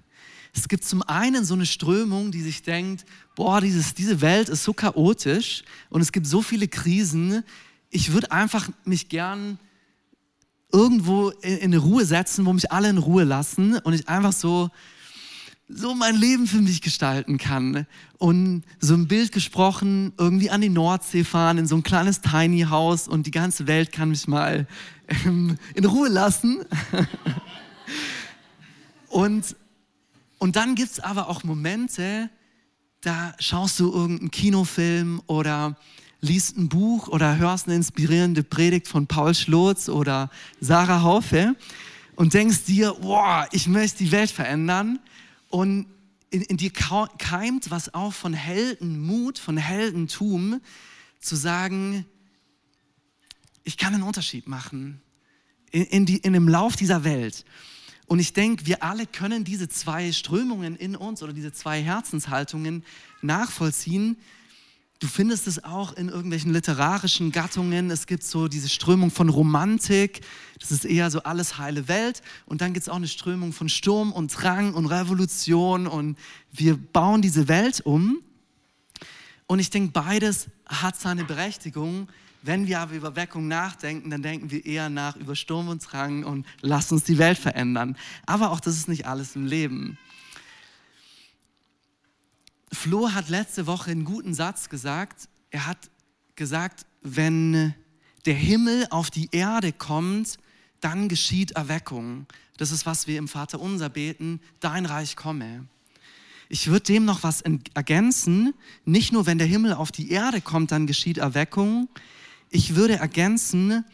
Es 0.53 0.69
gibt 0.69 0.85
zum 0.85 1.03
einen 1.03 1.45
so 1.45 1.55
eine 1.55 1.67
Strömung, 1.67 2.33
die 2.33 2.43
sich 2.43 2.63
denkt, 2.63 3.05
boah, 3.37 3.61
dieses, 3.61 3.95
diese 3.95 4.21
Welt 4.21 4.49
ist 4.49 4.65
so 4.65 4.73
chaotisch 4.73 5.63
und 5.89 6.01
es 6.01 6.13
gibt 6.13 6.27
so 6.27 6.43
viele 6.43 6.69
Krisen. 6.69 7.45
Ich 7.89 8.13
würde 8.13 8.33
einfach 8.33 8.69
mich 8.85 9.09
gern 9.09 9.59
irgendwo 10.73 11.31
in, 11.31 11.59
in 11.59 11.75
Ruhe 11.75 12.05
setzen, 12.05 12.47
wo 12.47 12.53
mich 12.53 12.71
alle 12.71 12.91
in 12.91 12.99
Ruhe 12.99 13.25
lassen 13.25 13.79
und 13.79 13.93
ich 13.93 14.09
einfach 14.09 14.33
so, 14.33 14.71
so 15.73 15.95
mein 15.95 16.17
Leben 16.17 16.47
für 16.47 16.61
mich 16.61 16.83
gestalten 16.83 17.39
kann. 17.39 17.87
Und 18.19 18.65
so 18.81 18.95
ein 18.95 19.09
Bild 19.09 19.33
gesprochen, 19.33 20.13
irgendwie 20.19 20.51
an 20.51 20.61
die 20.61 20.69
Nordsee 20.69 21.25
fahren, 21.25 21.59
in 21.59 21.67
so 21.67 21.77
ein 21.77 21.83
kleines 21.83 22.21
Tiny 22.21 22.67
House 22.69 23.09
und 23.09 23.27
die 23.27 23.31
ganze 23.31 23.67
Welt 23.67 23.93
kann 23.93 24.11
mich 24.11 24.29
mal 24.29 24.67
ähm, 25.25 25.59
in 25.75 25.85
Ruhe 25.85 26.09
lassen. 26.09 26.65
und 29.09 29.57
und 30.43 30.57
dann 30.57 30.75
gibt 30.75 30.93
es 30.93 31.01
aber 31.01 31.29
auch 31.29 31.45
Momente, 31.45 32.31
da 33.03 33.35
schaust 33.39 33.79
du 33.79 33.93
irgendeinen 33.93 34.31
Kinofilm 34.31 35.21
oder 35.27 35.77
liest 36.23 36.57
ein 36.57 36.71
Buch 36.71 37.09
oder 37.09 37.37
hörst 37.37 37.67
eine 37.67 37.77
inspirierende 37.77 38.43
Predigt 38.43 38.89
von 38.89 39.07
Paul 39.07 39.35
Schlotz 39.35 39.91
oder 39.91 40.31
Sarah 40.59 41.03
Haufe 41.03 41.57
und 42.17 42.33
denkst 42.33 42.65
dir, 42.65 42.97
boah, 43.03 43.47
ich 43.53 43.69
möchte 43.69 44.03
die 44.03 44.13
Welt 44.13 44.31
verändern. 44.31 44.99
Und 45.51 45.87
in, 46.31 46.43
in 46.43 46.57
dir 46.57 46.71
keimt 46.71 47.71
was 47.71 47.93
auch 47.93 48.13
von 48.13 48.33
Heldenmut, 48.33 49.39
von 49.39 49.57
Heldentum, 49.57 50.61
zu 51.21 51.37
sagen, 51.37 52.07
ich 53.65 53.77
kann 53.77 53.93
einen 53.93 54.05
Unterschied 54.05 54.49
machen 54.49 55.03
in, 55.71 55.85
in, 55.85 56.07
die, 56.07 56.17
in 56.17 56.33
dem 56.33 56.49
Lauf 56.49 56.77
dieser 56.77 57.05
Welt. 57.05 57.45
Und 58.07 58.19
ich 58.19 58.33
denke, 58.33 58.67
wir 58.67 58.83
alle 58.83 59.07
können 59.07 59.45
diese 59.45 59.69
zwei 59.69 60.11
Strömungen 60.13 60.77
in 60.77 60.97
uns 60.97 61.23
oder 61.23 61.33
diese 61.33 61.53
zwei 61.53 61.83
Herzenshaltungen 61.83 62.85
nachvollziehen. 63.23 64.17
Du 65.01 65.07
findest 65.07 65.47
es 65.47 65.65
auch 65.65 65.95
in 65.95 66.11
irgendwelchen 66.11 66.53
literarischen 66.53 67.33
Gattungen. 67.33 67.91
Es 67.91 68.07
gibt 68.07 68.23
so 68.23 68.49
diese 68.49 68.69
Strömung 68.69 69.11
von 69.11 69.31
Romantik. 69.31 70.21
Das 70.59 70.71
ist 70.71 70.85
eher 70.85 71.11
so 71.11 71.23
alles 71.23 71.57
heile 71.57 71.89
Welt. 71.89 72.21
Und 72.45 72.61
dann 72.61 72.75
gibt 72.75 72.83
es 72.83 72.91
auch 72.91 72.97
eine 72.97 73.09
Strömung 73.09 73.55
von 73.55 73.71
Sturm 73.71 74.13
und 74.13 74.29
Drang 74.29 74.75
und 74.75 74.85
Revolution. 74.85 75.87
Und 75.87 76.19
wir 76.53 76.77
bauen 76.77 77.23
diese 77.23 77.49
Welt 77.49 77.81
um. 77.81 78.19
Und 79.47 79.59
ich 79.59 79.71
denke, 79.71 79.91
beides 79.93 80.49
hat 80.67 81.01
seine 81.01 81.25
Berechtigung. 81.25 82.07
Wenn 82.43 82.67
wir 82.67 82.81
aber 82.81 82.93
über 82.93 83.17
Weckung 83.17 83.49
nachdenken, 83.49 84.11
dann 84.11 84.21
denken 84.21 84.51
wir 84.51 84.67
eher 84.67 84.91
nach 84.91 85.17
über 85.17 85.35
Sturm 85.35 85.69
und 85.69 85.81
Drang 85.91 86.25
und 86.25 86.47
lass 86.61 86.93
uns 86.93 87.05
die 87.05 87.17
Welt 87.17 87.39
verändern. 87.39 87.97
Aber 88.27 88.51
auch 88.51 88.61
das 88.61 88.77
ist 88.77 88.87
nicht 88.87 89.07
alles 89.07 89.35
im 89.35 89.47
Leben. 89.47 89.97
Flo 92.73 93.13
hat 93.13 93.29
letzte 93.29 93.67
Woche 93.67 93.91
einen 93.91 94.05
guten 94.05 94.35
Satz 94.35 94.69
gesagt. 94.69 95.29
Er 95.51 95.67
hat 95.67 95.91
gesagt, 96.37 96.87
wenn 97.03 97.75
der 98.27 98.35
Himmel 98.35 98.87
auf 98.91 99.11
die 99.11 99.29
Erde 99.33 99.73
kommt, 99.73 100.39
dann 100.81 101.09
geschieht 101.09 101.53
Erweckung. 101.53 102.27
Das 102.57 102.71
ist, 102.71 102.87
was 102.87 103.07
wir 103.07 103.19
im 103.19 103.29
Vater 103.29 103.61
unser 103.61 103.89
beten, 103.89 104.41
dein 104.61 104.87
Reich 104.87 105.17
komme. 105.17 105.67
Ich 106.49 106.69
würde 106.69 106.85
dem 106.85 107.05
noch 107.05 107.23
was 107.23 107.43
ergänzen. 107.75 108.55
Nicht 108.85 109.13
nur, 109.13 109.27
wenn 109.27 109.39
der 109.39 109.47
Himmel 109.47 109.73
auf 109.73 109.93
die 109.93 110.11
Erde 110.11 110.41
kommt, 110.41 110.73
dann 110.73 110.87
geschieht 110.87 111.19
Erweckung. 111.19 111.89
Ich 112.51 112.75
würde 112.75 112.97
ergänzen, 112.97 113.85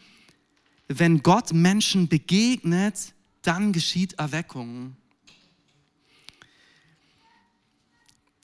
wenn 0.87 1.21
Gott 1.23 1.53
Menschen 1.53 2.07
begegnet, 2.07 3.13
dann 3.41 3.73
geschieht 3.73 4.13
Erweckung. 4.13 4.95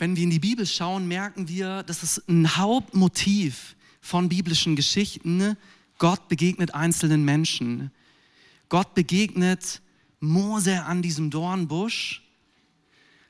Wenn 0.04 0.18
wir 0.18 0.24
in 0.24 0.32
die 0.32 0.39
Bibel 0.39 0.66
schauen, 0.66 1.08
merken 1.08 1.48
wir, 1.48 1.82
das 1.84 2.04
ist 2.04 2.28
ein 2.28 2.58
Hauptmotiv 2.58 3.78
von 4.02 4.28
biblischen 4.28 4.76
Geschichten. 4.76 5.56
Gott 5.98 6.28
begegnet 6.28 6.76
einzelnen 6.76 7.24
Menschen. 7.24 7.89
Gott 8.68 8.96
begegnet 8.96 9.82
Mose 10.20 10.84
an 10.84 11.02
diesem 11.02 11.30
Dornbusch. 11.30 12.22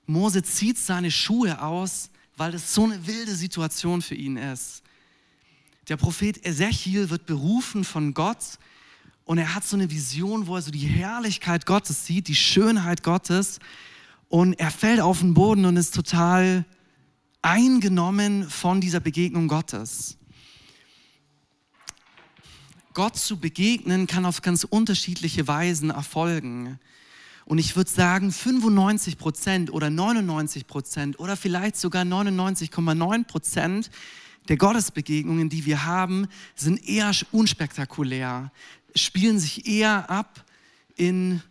Mose 0.07 0.41
zieht 0.41 0.79
seine 0.79 1.11
Schuhe 1.11 1.61
aus, 1.61 2.09
weil 2.37 2.51
das 2.51 2.73
so 2.73 2.85
eine 2.85 3.05
wilde 3.05 3.35
Situation 3.35 4.01
für 4.01 4.15
ihn 4.15 4.37
ist. 4.37 4.81
Der 5.89 5.97
Prophet 5.97 6.43
Ezechiel 6.43 7.11
wird 7.11 7.27
berufen 7.27 7.83
von 7.83 8.15
Gott 8.15 8.57
und 9.25 9.37
er 9.37 9.53
hat 9.53 9.63
so 9.63 9.75
eine 9.75 9.91
Vision, 9.91 10.47
wo 10.47 10.55
er 10.55 10.63
so 10.63 10.71
die 10.71 10.87
Herrlichkeit 10.87 11.67
Gottes 11.67 12.07
sieht, 12.07 12.27
die 12.27 12.35
Schönheit 12.35 13.03
Gottes 13.03 13.59
und 14.29 14.53
er 14.53 14.71
fällt 14.71 14.99
auf 14.99 15.19
den 15.19 15.33
Boden 15.33 15.65
und 15.65 15.77
ist 15.77 15.93
total 15.93 16.65
eingenommen 17.41 18.49
von 18.49 18.81
dieser 18.81 18.99
Begegnung 18.99 19.47
Gottes. 19.47 20.17
Gott 22.93 23.17
zu 23.17 23.37
begegnen 23.37 24.07
kann 24.07 24.25
auf 24.25 24.41
ganz 24.41 24.63
unterschiedliche 24.63 25.47
Weisen 25.47 25.89
erfolgen. 25.89 26.79
Und 27.45 27.57
ich 27.57 27.75
würde 27.75 27.89
sagen, 27.89 28.31
95 28.31 29.17
Prozent 29.17 29.73
oder 29.73 29.89
99 29.89 30.67
Prozent 30.67 31.19
oder 31.19 31.35
vielleicht 31.35 31.75
sogar 31.75 32.03
99,9 32.03 33.25
Prozent 33.25 33.89
der 34.47 34.57
Gottesbegegnungen, 34.57 35.49
die 35.49 35.65
wir 35.65 35.85
haben, 35.85 36.27
sind 36.55 36.87
eher 36.87 37.11
unspektakulär, 37.31 38.51
spielen 38.95 39.39
sich 39.39 39.65
eher 39.67 40.09
ab 40.09 40.45
in, 40.95 41.41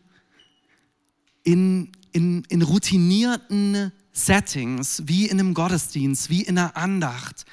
in, 1.42 1.90
in, 2.12 2.44
in 2.48 2.62
routinierten 2.62 3.92
Settings, 4.12 5.02
wie 5.06 5.26
in 5.26 5.40
einem 5.40 5.54
Gottesdienst, 5.54 6.28
wie 6.30 6.42
in 6.42 6.58
einer 6.58 6.76
Andacht, 6.76 7.44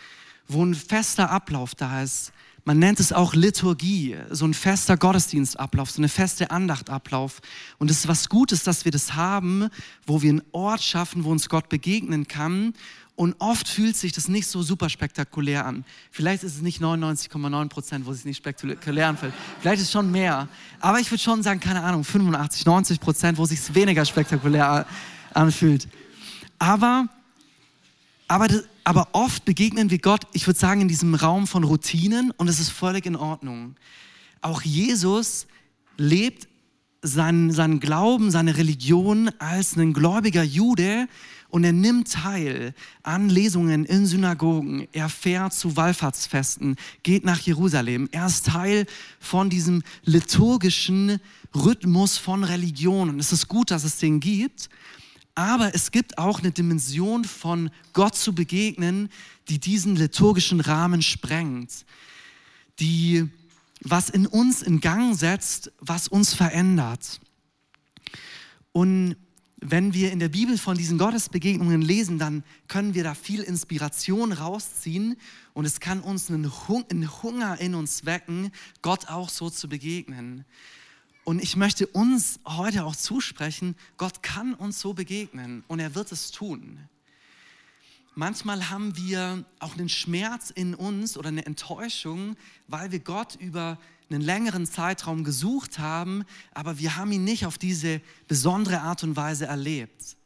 wo 0.47 0.63
ein 0.63 0.75
fester 0.75 1.29
Ablauf 1.29 1.75
da 1.75 2.01
ist. 2.03 2.33
Man 2.65 2.77
nennt 2.77 2.99
es 2.99 3.13
auch 3.13 3.33
Liturgie, 3.33 4.17
so 4.29 4.45
ein 4.45 4.53
fester 4.53 4.97
Gottesdienstablauf, 4.97 5.89
so 5.89 6.01
eine 6.01 6.09
feste 6.09 6.51
Andachtablauf. 6.51 7.39
Und 7.77 7.89
es 7.89 7.99
ist 7.99 8.07
was 8.07 8.29
Gutes, 8.29 8.63
dass 8.63 8.85
wir 8.85 8.91
das 8.91 9.15
haben, 9.15 9.69
wo 10.05 10.21
wir 10.21 10.29
einen 10.29 10.43
Ort 10.51 10.83
schaffen, 10.83 11.23
wo 11.23 11.31
uns 11.31 11.49
Gott 11.49 11.69
begegnen 11.69 12.27
kann 12.27 12.73
und 13.19 13.35
oft 13.39 13.67
fühlt 13.67 13.97
sich 13.97 14.13
das 14.13 14.29
nicht 14.29 14.47
so 14.47 14.63
super 14.63 14.87
spektakulär 14.87 15.65
an. 15.65 15.83
Vielleicht 16.09 16.45
ist 16.45 16.55
es 16.55 16.61
nicht 16.61 16.81
99,9 16.81 17.67
Prozent, 17.67 18.05
wo 18.05 18.11
es 18.11 18.19
sich 18.19 18.25
nicht 18.25 18.37
spektakulär 18.37 19.09
anfühlt. 19.09 19.33
Vielleicht 19.59 19.81
ist 19.81 19.87
es 19.87 19.91
schon 19.91 20.09
mehr. 20.09 20.47
Aber 20.79 21.01
ich 21.01 21.11
würde 21.11 21.21
schon 21.21 21.43
sagen, 21.43 21.59
keine 21.59 21.83
Ahnung, 21.83 22.05
85, 22.05 22.65
90 22.65 23.01
Prozent, 23.01 23.37
wo 23.37 23.43
es 23.43 23.49
sich 23.49 23.75
weniger 23.75 24.05
spektakulär 24.05 24.85
anfühlt. 25.33 25.89
Aber, 26.59 27.09
aber, 28.29 28.47
aber 28.85 29.09
oft 29.11 29.43
begegnen 29.43 29.89
wir 29.89 29.99
Gott, 29.99 30.21
ich 30.31 30.47
würde 30.47 30.57
sagen, 30.57 30.79
in 30.79 30.87
diesem 30.87 31.13
Raum 31.13 31.45
von 31.45 31.65
Routinen 31.65 32.31
und 32.37 32.47
es 32.47 32.61
ist 32.61 32.69
völlig 32.69 33.05
in 33.05 33.17
Ordnung. 33.17 33.75
Auch 34.39 34.61
Jesus 34.61 35.45
lebt 35.97 36.47
seinen, 37.01 37.51
seinen 37.51 37.81
Glauben, 37.81 38.31
seine 38.31 38.55
Religion 38.55 39.29
als 39.39 39.75
ein 39.75 39.91
gläubiger 39.91 40.43
Jude 40.43 41.09
und 41.49 41.63
er 41.63 41.73
nimmt 41.73 42.11
teil 42.11 42.73
an 43.01 43.29
Lesungen 43.29 43.85
in 43.85 44.05
Synagogen. 44.05 44.87
Er 44.91 45.09
fährt 45.09 45.53
zu 45.53 45.75
Wallfahrtsfesten, 45.75 46.75
geht 47.01 47.25
nach 47.25 47.39
Jerusalem. 47.39 48.07
Er 48.11 48.27
ist 48.27 48.45
Teil 48.45 48.85
von 49.19 49.49
diesem 49.49 49.83
liturgischen 50.03 51.19
Rhythmus 51.55 52.17
von 52.17 52.43
Religion. 52.43 53.09
Und 53.09 53.19
es 53.19 53.31
ist 53.31 53.47
gut, 53.47 53.71
dass 53.71 53.83
es 53.83 53.97
den 53.97 54.19
gibt. 54.19 54.69
Aber 55.33 55.73
es 55.73 55.91
gibt 55.91 56.17
auch 56.17 56.39
eine 56.39 56.51
Dimension 56.51 57.25
von 57.25 57.71
Gott 57.93 58.15
zu 58.15 58.35
begegnen, 58.35 59.09
die 59.47 59.59
diesen 59.59 59.95
liturgischen 59.95 60.59
Rahmen 60.59 61.01
sprengt, 61.01 61.85
die 62.79 63.27
was 63.81 64.09
in 64.09 64.27
uns 64.27 64.61
in 64.61 64.81
Gang 64.81 65.15
setzt, 65.15 65.71
was 65.79 66.07
uns 66.07 66.33
verändert. 66.33 67.21
Und 68.71 69.15
wenn 69.61 69.93
wir 69.93 70.11
in 70.11 70.19
der 70.19 70.29
Bibel 70.29 70.57
von 70.57 70.77
diesen 70.77 70.97
Gottesbegegnungen 70.97 71.81
lesen, 71.81 72.17
dann 72.17 72.43
können 72.67 72.93
wir 72.93 73.03
da 73.03 73.13
viel 73.13 73.41
Inspiration 73.41 74.31
rausziehen 74.31 75.17
und 75.53 75.65
es 75.65 75.79
kann 75.81 75.99
uns 75.99 76.29
einen, 76.29 76.49
Hunger 76.49 77.59
in 77.59 77.75
uns 77.75 78.05
wecken, 78.05 78.51
Gott 78.81 79.09
auch 79.09 79.29
so 79.29 79.49
zu 79.49 79.67
begegnen. 79.67 80.45
Und 81.25 81.43
ich 81.43 81.57
möchte 81.57 81.87
uns 81.87 82.39
heute 82.45 82.85
auch 82.85 82.95
zusprechen, 82.95 83.75
Gott 83.97 84.23
kann 84.23 84.53
uns 84.53 84.79
so 84.79 84.93
begegnen 84.93 85.63
und 85.67 85.79
er 85.79 85.93
wird 85.93 86.11
es 86.11 86.31
tun. 86.31 86.79
manchmal 88.15 88.69
haben 88.69 88.95
wir 88.95 89.43
auch 89.59 89.77
einen 89.77 89.89
Schmerz 89.89 90.51
in 90.51 90.73
uns 90.73 91.17
oder 91.17 91.29
eine 91.29 91.45
Enttäuschung, 91.45 92.37
weil 92.67 92.91
wir 92.91 92.99
Gott 92.99 93.35
über 93.35 93.77
einen 94.09 94.21
längeren 94.21 94.65
Zeitraum 94.65 95.23
gesucht 95.23 95.79
haben, 95.79 96.23
aber 96.53 96.79
wir 96.79 96.95
haben 96.95 97.11
ihn 97.11 97.23
nicht 97.23 97.45
auf 97.45 97.57
diese 97.57 98.01
besondere 98.27 98.81
Art 98.81 99.03
und 99.03 99.15
Weise 99.15 99.45
erlebt. 99.45 100.17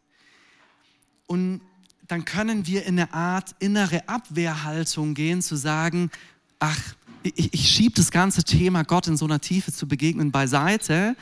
Und 1.27 1.61
dann 2.07 2.25
können 2.25 2.67
wir 2.67 2.85
in 2.85 2.99
eine 2.99 3.13
Art 3.13 3.55
innere 3.59 4.07
Abwehrhaltung 4.07 5.13
gehen, 5.13 5.41
zu 5.41 5.55
sagen, 5.55 6.11
ach, 6.59 6.79
ich, 7.23 7.53
ich 7.53 7.69
schiebe 7.69 7.95
das 7.95 8.11
ganze 8.11 8.43
Thema 8.43 8.83
Gott 8.83 9.07
in 9.07 9.17
so 9.17 9.25
einer 9.25 9.39
Tiefe 9.39 9.71
zu 9.71 9.87
begegnen 9.87 10.31
beiseite. 10.31 11.15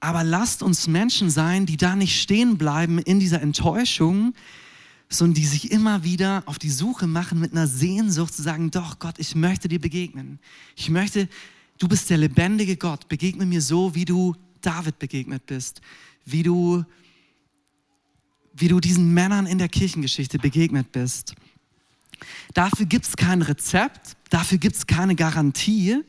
Aber 0.00 0.22
lasst 0.22 0.62
uns 0.62 0.86
Menschen 0.86 1.30
sein, 1.30 1.64
die 1.64 1.78
da 1.78 1.96
nicht 1.96 2.20
stehen 2.20 2.58
bleiben 2.58 2.98
in 2.98 3.20
dieser 3.20 3.40
Enttäuschung, 3.40 4.34
sondern 5.18 5.34
die 5.34 5.46
sich 5.46 5.70
immer 5.70 6.04
wieder 6.04 6.42
auf 6.46 6.58
die 6.58 6.70
Suche 6.70 7.06
machen 7.06 7.40
mit 7.40 7.52
einer 7.52 7.66
Sehnsucht 7.66 8.34
zu 8.34 8.42
sagen, 8.42 8.70
doch 8.70 8.98
Gott, 8.98 9.18
ich 9.18 9.34
möchte 9.34 9.68
dir 9.68 9.80
begegnen. 9.80 10.38
Ich 10.76 10.90
möchte, 10.90 11.28
du 11.78 11.88
bist 11.88 12.10
der 12.10 12.18
lebendige 12.18 12.76
Gott, 12.76 13.08
begegne 13.08 13.46
mir 13.46 13.60
so, 13.60 13.94
wie 13.94 14.04
du 14.04 14.34
David 14.60 14.98
begegnet 14.98 15.46
bist, 15.46 15.80
wie 16.24 16.42
du, 16.42 16.84
wie 18.54 18.68
du 18.68 18.80
diesen 18.80 19.12
Männern 19.12 19.46
in 19.46 19.58
der 19.58 19.68
Kirchengeschichte 19.68 20.38
begegnet 20.38 20.92
bist. 20.92 21.34
Dafür 22.54 22.86
gibt 22.86 23.06
es 23.06 23.16
kein 23.16 23.42
Rezept, 23.42 24.16
dafür 24.30 24.58
gibt 24.58 24.76
es 24.76 24.86
keine 24.86 25.14
Garantie, 25.14 26.02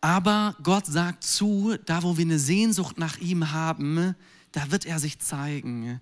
aber 0.00 0.56
Gott 0.62 0.86
sagt 0.86 1.24
zu, 1.24 1.76
da 1.84 2.02
wo 2.02 2.16
wir 2.16 2.24
eine 2.24 2.38
Sehnsucht 2.38 2.98
nach 2.98 3.18
ihm 3.18 3.52
haben, 3.52 4.14
da 4.52 4.70
wird 4.70 4.86
er 4.86 4.98
sich 4.98 5.18
zeigen 5.18 6.00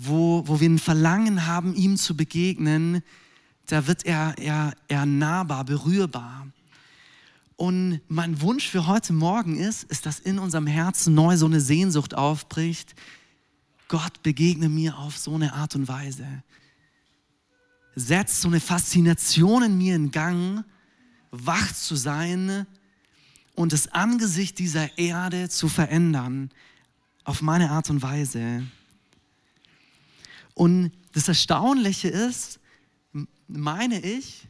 wo, 0.00 0.46
wo 0.46 0.60
wir 0.60 0.68
ein 0.68 0.78
Verlangen 0.78 1.46
haben, 1.46 1.74
ihm 1.74 1.96
zu 1.96 2.16
begegnen, 2.16 3.02
da 3.66 3.86
wird 3.86 4.06
er, 4.06 4.34
er, 4.38 4.74
er 4.86 5.06
nahbar, 5.06 5.64
berührbar. 5.64 6.46
Und 7.56 8.00
mein 8.08 8.40
Wunsch 8.40 8.68
für 8.68 8.86
heute 8.86 9.12
Morgen 9.12 9.58
ist, 9.58 9.82
ist, 9.84 10.06
dass 10.06 10.20
in 10.20 10.38
unserem 10.38 10.68
Herzen 10.68 11.14
neu 11.14 11.36
so 11.36 11.46
eine 11.46 11.60
Sehnsucht 11.60 12.14
aufbricht. 12.14 12.94
Gott 13.88 14.22
begegne 14.22 14.68
mir 14.68 14.96
auf 14.96 15.18
so 15.18 15.34
eine 15.34 15.52
Art 15.52 15.74
und 15.74 15.88
Weise. 15.88 16.26
Setzt 17.96 18.42
so 18.42 18.48
eine 18.48 18.60
Faszination 18.60 19.64
in 19.64 19.76
mir 19.76 19.96
in 19.96 20.12
Gang, 20.12 20.64
wach 21.32 21.72
zu 21.72 21.96
sein 21.96 22.66
und 23.56 23.72
das 23.72 23.88
Angesicht 23.88 24.60
dieser 24.60 24.96
Erde 24.96 25.48
zu 25.48 25.68
verändern 25.68 26.50
auf 27.24 27.42
meine 27.42 27.72
Art 27.72 27.90
und 27.90 28.02
Weise. 28.02 28.62
Und 30.58 30.90
das 31.12 31.28
Erstaunliche 31.28 32.08
ist, 32.08 32.58
meine 33.46 34.00
ich, 34.00 34.48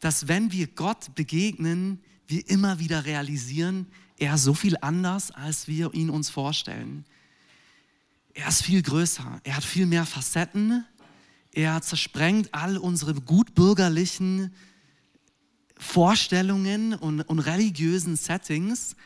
dass 0.00 0.28
wenn 0.28 0.50
wir 0.50 0.66
Gott 0.66 1.14
begegnen, 1.14 2.00
wir 2.26 2.48
immer 2.48 2.78
wieder 2.78 3.04
realisieren, 3.04 3.86
er 4.16 4.36
ist 4.36 4.44
so 4.44 4.54
viel 4.54 4.78
anders, 4.80 5.30
als 5.30 5.68
wir 5.68 5.92
ihn 5.92 6.08
uns 6.08 6.30
vorstellen. 6.30 7.04
Er 8.32 8.48
ist 8.48 8.62
viel 8.62 8.80
größer, 8.80 9.42
er 9.44 9.56
hat 9.56 9.64
viel 9.64 9.84
mehr 9.84 10.06
Facetten, 10.06 10.86
er 11.52 11.82
zersprengt 11.82 12.54
all 12.54 12.78
unsere 12.78 13.12
gutbürgerlichen 13.12 14.54
Vorstellungen 15.76 16.94
und, 16.94 17.20
und 17.20 17.40
religiösen 17.40 18.16
Settings 18.16 18.96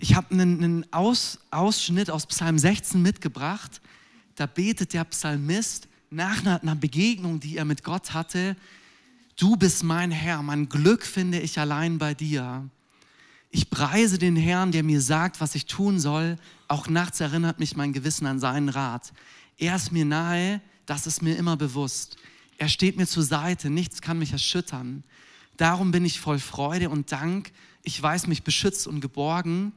ich 0.00 0.14
habe 0.14 0.32
einen, 0.32 0.62
einen 0.62 0.92
Aus, 0.92 1.38
Ausschnitt 1.50 2.10
aus 2.10 2.26
Psalm 2.26 2.58
16 2.58 3.00
mitgebracht. 3.00 3.80
Da 4.34 4.46
betet 4.46 4.94
der 4.94 5.04
Psalmist 5.04 5.88
nach 6.10 6.40
einer, 6.40 6.62
einer 6.62 6.74
Begegnung, 6.74 7.40
die 7.40 7.56
er 7.56 7.64
mit 7.64 7.84
Gott 7.84 8.12
hatte, 8.14 8.56
du 9.36 9.56
bist 9.56 9.84
mein 9.84 10.10
Herr, 10.10 10.42
mein 10.42 10.68
Glück 10.68 11.04
finde 11.04 11.40
ich 11.40 11.58
allein 11.58 11.98
bei 11.98 12.14
dir. 12.14 12.68
Ich 13.50 13.70
preise 13.70 14.18
den 14.18 14.36
Herrn, 14.36 14.72
der 14.72 14.82
mir 14.82 15.00
sagt, 15.00 15.40
was 15.40 15.54
ich 15.54 15.66
tun 15.66 15.98
soll. 15.98 16.36
Auch 16.68 16.88
nachts 16.88 17.20
erinnert 17.20 17.58
mich 17.58 17.76
mein 17.76 17.92
Gewissen 17.92 18.26
an 18.26 18.38
seinen 18.38 18.68
Rat. 18.68 19.12
Er 19.58 19.76
ist 19.76 19.92
mir 19.92 20.04
nahe, 20.04 20.60
das 20.86 21.06
ist 21.06 21.20
mir 21.20 21.36
immer 21.36 21.56
bewusst. 21.56 22.16
Er 22.58 22.68
steht 22.68 22.96
mir 22.96 23.06
zur 23.06 23.24
Seite, 23.24 23.70
nichts 23.70 24.02
kann 24.02 24.18
mich 24.18 24.32
erschüttern. 24.32 25.02
Darum 25.56 25.90
bin 25.90 26.04
ich 26.04 26.20
voll 26.20 26.38
Freude 26.38 26.90
und 26.90 27.10
Dank. 27.10 27.50
Ich 27.82 28.00
weiß 28.00 28.28
mich 28.28 28.44
beschützt 28.44 28.86
und 28.86 29.00
geborgen. 29.00 29.72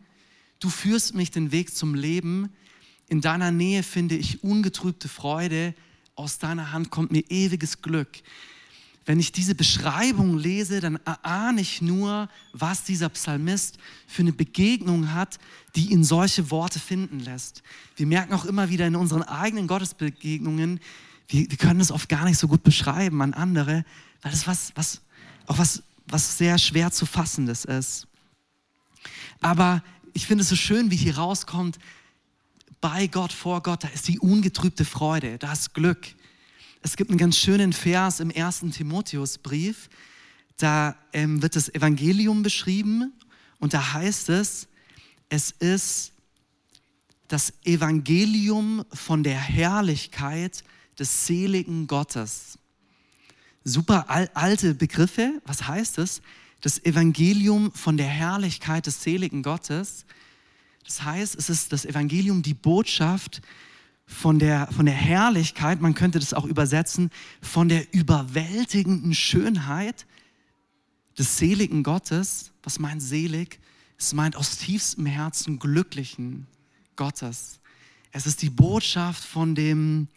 Du 0.63 0.69
führst 0.69 1.13
mich 1.13 1.29
den 1.29 1.51
Weg 1.51 1.75
zum 1.75 1.93
Leben. 1.93 2.49
In 3.09 3.19
deiner 3.19 3.51
Nähe 3.51 3.83
finde 3.83 4.15
ich 4.15 4.45
ungetrübte 4.45 5.09
Freude. 5.09 5.75
Aus 6.15 6.37
deiner 6.37 6.71
Hand 6.71 6.89
kommt 6.89 7.11
mir 7.11 7.29
ewiges 7.29 7.81
Glück. 7.81 8.07
Wenn 9.03 9.19
ich 9.19 9.33
diese 9.33 9.55
Beschreibung 9.55 10.37
lese, 10.37 10.79
dann 10.79 10.99
erahne 11.03 11.59
ich 11.59 11.81
nur, 11.81 12.29
was 12.53 12.85
dieser 12.85 13.09
Psalmist 13.09 13.77
für 14.07 14.21
eine 14.21 14.31
Begegnung 14.31 15.11
hat, 15.11 15.37
die 15.75 15.91
ihn 15.91 16.05
solche 16.05 16.49
Worte 16.49 16.79
finden 16.79 17.19
lässt. 17.19 17.61
Wir 17.97 18.07
merken 18.07 18.33
auch 18.33 18.45
immer 18.45 18.69
wieder 18.69 18.87
in 18.87 18.95
unseren 18.95 19.23
eigenen 19.23 19.67
Gottesbegegnungen, 19.67 20.79
wir, 21.27 21.51
wir 21.51 21.57
können 21.57 21.81
es 21.81 21.91
oft 21.91 22.07
gar 22.07 22.23
nicht 22.23 22.37
so 22.37 22.47
gut 22.47 22.63
beschreiben 22.63 23.21
an 23.21 23.33
andere, 23.33 23.83
weil 24.21 24.31
es 24.31 24.47
was, 24.47 24.71
was, 24.75 25.01
auch 25.45 25.57
was, 25.57 25.83
was 26.07 26.37
sehr 26.37 26.57
schwer 26.57 26.89
zu 26.89 27.05
fassendes 27.05 27.65
ist. 27.65 28.07
Aber 29.41 29.83
ich 30.13 30.27
finde 30.27 30.43
es 30.43 30.49
so 30.49 30.55
schön, 30.55 30.91
wie 30.91 30.95
hier 30.95 31.17
rauskommt, 31.17 31.79
bei 32.79 33.07
Gott, 33.07 33.31
vor 33.31 33.63
Gott, 33.63 33.83
da 33.83 33.87
ist 33.87 34.07
die 34.07 34.19
ungetrübte 34.19 34.85
Freude, 34.85 35.37
da 35.37 35.53
ist 35.53 35.73
Glück. 35.73 36.07
Es 36.81 36.95
gibt 36.95 37.09
einen 37.09 37.17
ganz 37.17 37.37
schönen 37.37 37.73
Vers 37.73 38.19
im 38.19 38.29
ersten 38.29 38.71
Timotheusbrief, 38.71 39.89
da 40.57 40.95
ähm, 41.13 41.41
wird 41.41 41.55
das 41.55 41.73
Evangelium 41.73 42.43
beschrieben 42.43 43.13
und 43.59 43.73
da 43.73 43.93
heißt 43.93 44.29
es, 44.29 44.67
es 45.29 45.51
ist 45.51 46.11
das 47.27 47.53
Evangelium 47.63 48.85
von 48.93 49.23
der 49.23 49.39
Herrlichkeit 49.39 50.63
des 50.99 51.25
seligen 51.25 51.87
Gottes. 51.87 52.59
Super 53.63 54.09
alte 54.33 54.75
Begriffe, 54.75 55.41
was 55.45 55.67
heißt 55.67 55.97
es? 55.97 56.17
das 56.17 56.21
Evangelium 56.85 57.71
von 57.73 57.97
der 57.97 58.07
Herrlichkeit 58.07 58.87
des 58.87 59.03
seligen 59.03 59.43
Gottes. 59.43 60.05
Das 60.85 61.03
heißt, 61.03 61.35
es 61.35 61.49
ist 61.49 61.73
das 61.73 61.85
Evangelium, 61.85 62.41
die 62.41 62.53
Botschaft 62.53 63.41
von 64.05 64.39
der, 64.39 64.67
von 64.71 64.85
der 64.85 64.95
Herrlichkeit, 64.95 65.81
man 65.81 65.93
könnte 65.93 66.19
das 66.19 66.33
auch 66.33 66.45
übersetzen, 66.45 67.09
von 67.41 67.69
der 67.69 67.93
überwältigenden 67.93 69.13
Schönheit 69.13 70.05
des 71.17 71.37
seligen 71.37 71.83
Gottes. 71.83 72.51
Was 72.63 72.79
meint 72.79 73.01
selig? 73.01 73.59
Es 73.97 74.13
meint 74.13 74.35
aus 74.35 74.57
tiefstem 74.57 75.05
Herzen 75.05 75.59
glücklichen 75.59 76.47
Gottes. 76.95 77.59
Es 78.11 78.25
ist 78.25 78.41
die 78.41 78.49
Botschaft 78.49 79.23
von 79.23 79.55
dem 79.55 80.07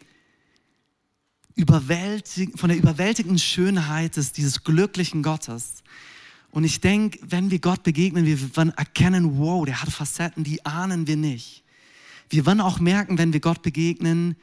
überwältig, 1.54 2.58
von 2.58 2.68
der 2.68 2.78
überwältigenden 2.78 3.38
Schönheit 3.38 4.16
des, 4.16 4.32
dieses 4.32 4.62
glücklichen 4.62 5.22
Gottes. 5.22 5.82
Und 6.56 6.64
ich 6.64 6.80
denke, 6.80 7.18
wenn 7.20 7.50
wir 7.50 7.58
Gott 7.58 7.82
begegnen, 7.82 8.24
wir 8.24 8.56
werden 8.56 8.72
erkennen, 8.78 9.36
wow, 9.36 9.66
der 9.66 9.82
hat 9.82 9.90
Facetten, 9.90 10.42
die 10.42 10.64
ahnen 10.64 11.06
wir 11.06 11.18
nicht. 11.18 11.62
Wir 12.30 12.46
werden 12.46 12.62
auch 12.62 12.80
merken, 12.80 13.18
wenn 13.18 13.34
wir 13.34 13.40
Gott 13.40 13.60
begegnen, 13.60 14.36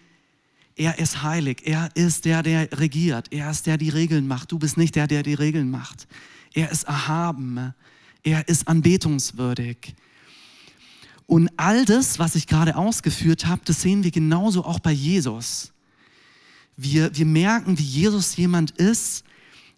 er 0.75 0.99
ist 0.99 1.23
heilig, 1.23 1.63
er 1.65 1.89
ist 1.95 2.25
der, 2.25 2.43
der 2.43 2.71
regiert, 2.73 3.33
er 3.33 3.49
ist 3.49 3.65
der, 3.65 3.79
der 3.79 3.85
die 3.87 3.89
Regeln 3.89 4.27
macht. 4.27 4.51
Du 4.51 4.59
bist 4.59 4.77
nicht 4.77 4.93
der, 4.93 5.07
der 5.07 5.23
die 5.23 5.33
Regeln 5.33 5.71
macht. 5.71 6.07
Er 6.53 6.69
ist 6.69 6.83
erhaben, 6.83 7.73
er 8.21 8.47
ist 8.47 8.67
anbetungswürdig. 8.67 9.95
Und 11.25 11.49
all 11.57 11.83
das, 11.83 12.19
was 12.19 12.35
ich 12.35 12.45
gerade 12.45 12.75
ausgeführt 12.75 13.47
habe, 13.47 13.63
das 13.65 13.81
sehen 13.81 14.03
wir 14.03 14.11
genauso 14.11 14.63
auch 14.65 14.77
bei 14.79 14.91
Jesus. 14.91 15.73
Wir, 16.77 17.09
wir 17.17 17.25
merken, 17.25 17.79
wie 17.79 17.81
Jesus 17.81 18.35
jemand 18.35 18.69
ist, 18.69 19.23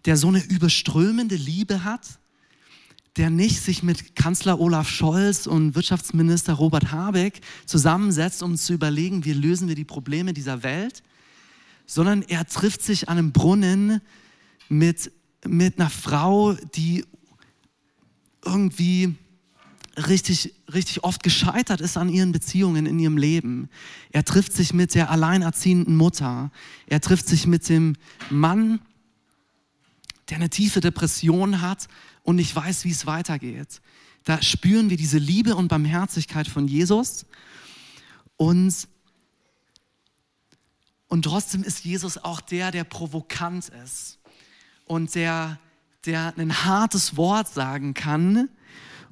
der 0.04 0.18
so 0.18 0.28
eine 0.28 0.44
überströmende 0.44 1.36
Liebe 1.36 1.82
hat, 1.82 2.18
der 3.16 3.30
nicht 3.30 3.62
sich 3.62 3.82
mit 3.82 4.14
Kanzler 4.14 4.60
Olaf 4.60 4.88
Scholz 4.88 5.46
und 5.46 5.74
Wirtschaftsminister 5.74 6.52
Robert 6.52 6.92
Habeck 6.92 7.40
zusammensetzt, 7.64 8.42
um 8.42 8.56
zu 8.56 8.74
überlegen, 8.74 9.24
wie 9.24 9.32
lösen 9.32 9.68
wir 9.68 9.74
die 9.74 9.84
Probleme 9.84 10.34
dieser 10.34 10.62
Welt, 10.62 11.02
sondern 11.86 12.22
er 12.22 12.46
trifft 12.46 12.82
sich 12.82 13.08
an 13.08 13.18
einem 13.18 13.32
Brunnen 13.32 14.00
mit, 14.68 15.12
mit 15.46 15.78
einer 15.78 15.88
Frau, 15.88 16.52
die 16.74 17.04
irgendwie 18.44 19.14
richtig, 19.96 20.54
richtig 20.72 21.04
oft 21.04 21.22
gescheitert 21.22 21.80
ist 21.80 21.96
an 21.96 22.10
ihren 22.10 22.32
Beziehungen 22.32 22.84
in 22.84 22.98
ihrem 22.98 23.16
Leben. 23.16 23.70
Er 24.12 24.24
trifft 24.24 24.52
sich 24.52 24.74
mit 24.74 24.94
der 24.94 25.10
alleinerziehenden 25.10 25.96
Mutter. 25.96 26.50
Er 26.86 27.00
trifft 27.00 27.28
sich 27.28 27.46
mit 27.46 27.66
dem 27.70 27.96
Mann, 28.28 28.80
der 30.28 30.36
eine 30.36 30.50
tiefe 30.50 30.80
Depression 30.80 31.62
hat 31.62 31.88
und 32.26 32.36
nicht 32.36 32.54
weiß, 32.54 32.84
wie 32.84 32.90
es 32.90 33.06
weitergeht. 33.06 33.80
Da 34.24 34.42
spüren 34.42 34.90
wir 34.90 34.96
diese 34.96 35.18
Liebe 35.18 35.56
und 35.56 35.68
Barmherzigkeit 35.68 36.48
von 36.48 36.68
Jesus 36.68 37.24
und 38.36 38.88
Und 41.08 41.22
trotzdem 41.22 41.62
ist 41.62 41.84
Jesus 41.84 42.18
auch 42.18 42.40
der, 42.40 42.72
der 42.72 42.82
provokant 42.82 43.68
ist 43.84 44.18
und 44.86 45.14
der, 45.14 45.58
der 46.04 46.34
ein 46.36 46.64
hartes 46.64 47.16
Wort 47.16 47.48
sagen 47.48 47.94
kann 47.94 48.48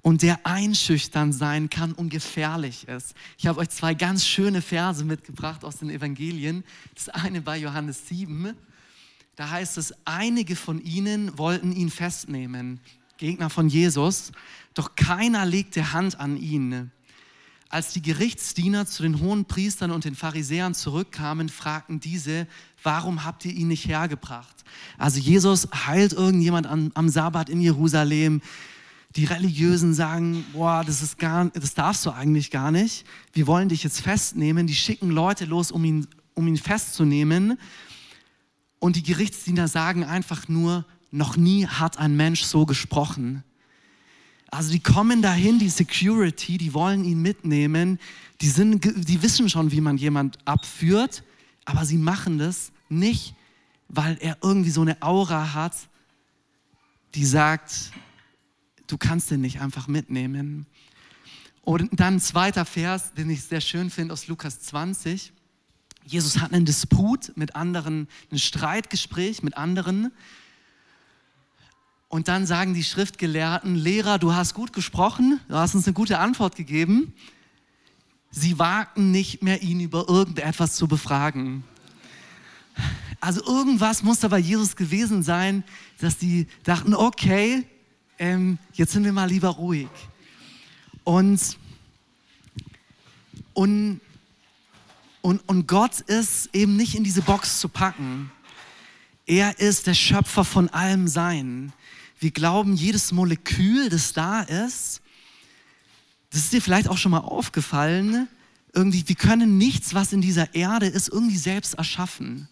und 0.02 0.22
der 0.22 0.44
einschüchtern 0.44 1.32
sein 1.32 1.70
kann 1.70 1.92
und 1.92 2.10
gefährlich 2.10 2.88
ist. 2.88 3.14
Ich 3.38 3.46
habe 3.46 3.60
euch 3.60 3.70
zwei 3.70 3.94
ganz 3.94 4.26
schöne 4.26 4.60
Verse 4.60 5.04
mitgebracht 5.04 5.64
aus 5.64 5.76
den 5.76 5.88
Evangelien. 5.88 6.64
Das 6.94 7.08
eine 7.10 7.40
bei 7.40 7.58
Johannes 7.58 8.08
7. 8.08 8.54
Da 9.36 9.50
heißt 9.50 9.78
es, 9.78 9.94
einige 10.04 10.56
von 10.56 10.82
ihnen 10.82 11.38
wollten 11.38 11.72
ihn 11.72 11.90
festnehmen, 11.90 12.80
Gegner 13.18 13.50
von 13.50 13.68
Jesus, 13.68 14.32
doch 14.74 14.96
keiner 14.96 15.46
legte 15.46 15.92
Hand 15.92 16.18
an 16.18 16.36
ihn. 16.36 16.90
Als 17.68 17.92
die 17.92 18.02
Gerichtsdiener 18.02 18.86
zu 18.86 19.02
den 19.02 19.20
hohen 19.20 19.46
Priestern 19.46 19.90
und 19.90 20.04
den 20.04 20.14
Pharisäern 20.14 20.74
zurückkamen, 20.74 21.48
fragten 21.48 21.98
diese, 21.98 22.46
warum 22.82 23.24
habt 23.24 23.44
ihr 23.44 23.52
ihn 23.52 23.68
nicht 23.68 23.88
hergebracht? 23.88 24.64
Also 24.98 25.18
Jesus 25.18 25.68
heilt 25.86 26.12
irgendjemand 26.12 26.66
am, 26.66 26.92
am 26.94 27.08
Sabbat 27.08 27.48
in 27.48 27.60
Jerusalem. 27.60 28.42
Die 29.16 29.24
Religiösen 29.24 29.94
sagen, 29.94 30.44
boah, 30.52 30.84
das, 30.84 31.02
ist 31.02 31.18
gar, 31.18 31.46
das 31.50 31.74
darfst 31.74 32.04
du 32.06 32.10
eigentlich 32.10 32.50
gar 32.50 32.70
nicht. 32.70 33.04
Wir 33.32 33.46
wollen 33.46 33.68
dich 33.68 33.82
jetzt 33.82 34.00
festnehmen. 34.00 34.66
Die 34.66 34.74
schicken 34.74 35.10
Leute 35.10 35.44
los, 35.44 35.70
um 35.70 35.84
ihn, 35.84 36.06
um 36.34 36.46
ihn 36.46 36.56
festzunehmen. 36.56 37.58
Und 38.78 38.96
die 38.96 39.02
Gerichtsdiener 39.02 39.66
sagen 39.66 40.04
einfach 40.04 40.48
nur, 40.48 40.84
noch 41.14 41.36
nie 41.36 41.66
hat 41.66 41.98
ein 41.98 42.16
Mensch 42.16 42.42
so 42.42 42.66
gesprochen. 42.66 43.44
Also 44.50 44.72
die 44.72 44.80
kommen 44.80 45.22
dahin, 45.22 45.58
die 45.58 45.68
Security, 45.68 46.58
die 46.58 46.74
wollen 46.74 47.04
ihn 47.04 47.22
mitnehmen, 47.22 47.98
die, 48.40 48.48
sind, 48.48 48.84
die 48.84 49.22
wissen 49.22 49.48
schon, 49.48 49.70
wie 49.70 49.80
man 49.80 49.96
jemand 49.96 50.38
abführt, 50.44 51.24
aber 51.64 51.84
sie 51.84 51.98
machen 51.98 52.38
das 52.38 52.72
nicht, 52.88 53.34
weil 53.88 54.16
er 54.20 54.38
irgendwie 54.42 54.70
so 54.70 54.80
eine 54.80 55.00
Aura 55.02 55.54
hat, 55.54 55.74
die 57.14 57.24
sagt, 57.24 57.92
du 58.88 58.98
kannst 58.98 59.30
den 59.30 59.40
nicht 59.40 59.60
einfach 59.60 59.86
mitnehmen. 59.86 60.66
Und 61.62 61.88
dann 61.92 62.14
ein 62.14 62.20
zweiter 62.20 62.64
Vers, 62.64 63.14
den 63.14 63.30
ich 63.30 63.44
sehr 63.44 63.60
schön 63.60 63.88
finde 63.88 64.12
aus 64.12 64.26
Lukas 64.26 64.60
20. 64.60 65.32
Jesus 66.04 66.40
hat 66.40 66.52
einen 66.52 66.66
Disput 66.66 67.36
mit 67.36 67.56
anderen, 67.56 68.08
ein 68.30 68.38
Streitgespräch 68.38 69.42
mit 69.42 69.56
anderen 69.56 70.12
und 72.14 72.28
dann 72.28 72.46
sagen 72.46 72.74
die 72.74 72.84
Schriftgelehrten, 72.84 73.74
Lehrer, 73.74 74.20
du 74.20 74.34
hast 74.34 74.54
gut 74.54 74.72
gesprochen, 74.72 75.40
du 75.48 75.56
hast 75.56 75.74
uns 75.74 75.88
eine 75.88 75.94
gute 75.94 76.20
Antwort 76.20 76.54
gegeben. 76.54 77.12
Sie 78.30 78.56
wagten 78.60 79.10
nicht 79.10 79.42
mehr, 79.42 79.62
ihn 79.62 79.80
über 79.80 80.08
irgendetwas 80.08 80.76
zu 80.76 80.86
befragen. 80.86 81.64
Also 83.20 83.44
irgendwas 83.44 84.04
muss 84.04 84.20
da 84.20 84.28
bei 84.28 84.38
Jesus 84.38 84.76
gewesen 84.76 85.24
sein, 85.24 85.64
dass 85.98 86.16
die 86.16 86.46
dachten, 86.62 86.94
okay, 86.94 87.66
ähm, 88.20 88.58
jetzt 88.74 88.92
sind 88.92 89.02
wir 89.02 89.12
mal 89.12 89.28
lieber 89.28 89.48
ruhig. 89.48 89.88
Und, 91.02 91.58
und, 93.54 94.00
und, 95.20 95.40
und 95.48 95.66
Gott 95.66 95.98
ist 96.02 96.48
eben 96.52 96.76
nicht 96.76 96.94
in 96.94 97.02
diese 97.02 97.22
Box 97.22 97.58
zu 97.58 97.68
packen. 97.68 98.30
Er 99.26 99.58
ist 99.58 99.88
der 99.88 99.94
Schöpfer 99.94 100.44
von 100.44 100.68
allem 100.68 101.08
Sein. 101.08 101.72
Wir 102.24 102.30
glauben, 102.30 102.74
jedes 102.74 103.12
Molekül, 103.12 103.90
das 103.90 104.14
da 104.14 104.40
ist, 104.40 105.02
das 106.30 106.40
ist 106.40 106.54
dir 106.54 106.62
vielleicht 106.62 106.88
auch 106.88 106.96
schon 106.96 107.10
mal 107.10 107.18
aufgefallen, 107.18 108.28
irgendwie, 108.72 109.06
wir 109.06 109.14
können 109.14 109.58
nichts, 109.58 109.92
was 109.92 110.14
in 110.14 110.22
dieser 110.22 110.54
Erde 110.54 110.86
ist, 110.86 111.10
irgendwie 111.10 111.36
selbst 111.36 111.74
erschaffen. 111.74 112.48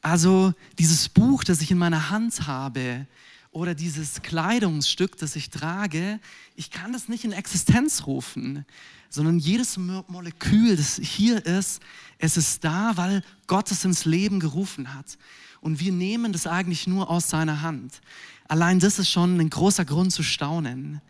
Also 0.00 0.54
dieses 0.78 1.10
Buch, 1.10 1.44
das 1.44 1.60
ich 1.60 1.70
in 1.70 1.76
meiner 1.76 2.08
Hand 2.08 2.46
habe 2.46 3.06
oder 3.50 3.74
dieses 3.74 4.22
Kleidungsstück, 4.22 5.18
das 5.18 5.36
ich 5.36 5.50
trage, 5.50 6.18
ich 6.54 6.70
kann 6.70 6.94
das 6.94 7.10
nicht 7.10 7.24
in 7.24 7.32
Existenz 7.32 8.06
rufen, 8.06 8.64
sondern 9.10 9.38
jedes 9.38 9.76
Molekül, 9.76 10.78
das 10.78 10.96
hier 10.96 11.44
ist, 11.44 11.82
es 12.16 12.38
ist 12.38 12.64
da, 12.64 12.96
weil 12.96 13.22
Gott 13.48 13.70
es 13.70 13.84
ins 13.84 14.06
Leben 14.06 14.40
gerufen 14.40 14.94
hat. 14.94 15.18
Und 15.60 15.80
wir 15.80 15.92
nehmen 15.92 16.32
das 16.32 16.46
eigentlich 16.46 16.86
nur 16.86 17.10
aus 17.10 17.28
seiner 17.28 17.60
Hand. 17.62 18.00
Allein 18.48 18.78
das 18.78 18.98
ist 18.98 19.10
schon 19.10 19.40
ein 19.40 19.50
großer 19.50 19.84
Grund 19.84 20.12
zu 20.12 20.22
staunen. 20.22 21.00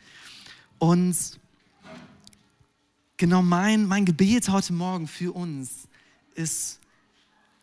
Und 0.79 1.16
genau 3.16 3.42
mein, 3.42 3.87
mein 3.87 4.05
Gebet 4.05 4.49
heute 4.49 4.72
Morgen 4.72 5.07
für 5.07 5.35
uns 5.35 5.88
ist, 6.35 6.81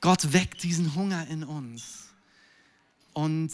Gott 0.02 0.34
weckt 0.34 0.64
diesen 0.64 0.96
Hunger 0.96 1.28
in 1.28 1.44
uns. 1.44 2.10
Und 3.14 3.52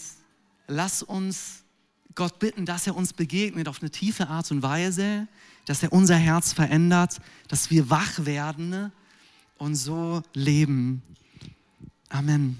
lass 0.68 1.04
uns 1.04 1.64
Gott 2.16 2.40
bitten, 2.40 2.66
dass 2.66 2.88
er 2.88 2.96
uns 2.96 3.14
begegnet 3.14 3.68
auf 3.68 3.82
eine 3.82 3.92
tiefe 3.92 4.28
Art 4.28 4.50
und 4.52 4.62
Weise, 4.62 5.28
dass 5.66 5.84
er 5.84 5.94
unser 5.94 6.16
Herz 6.16 6.54
verändert, 6.54 7.20
dass 7.48 7.70
wir 7.70 7.90
wach 7.90 8.26
werden 8.26 8.92
und 9.58 9.76
so 9.76 10.24
leben. 10.34 11.02
Amen. 12.10 12.58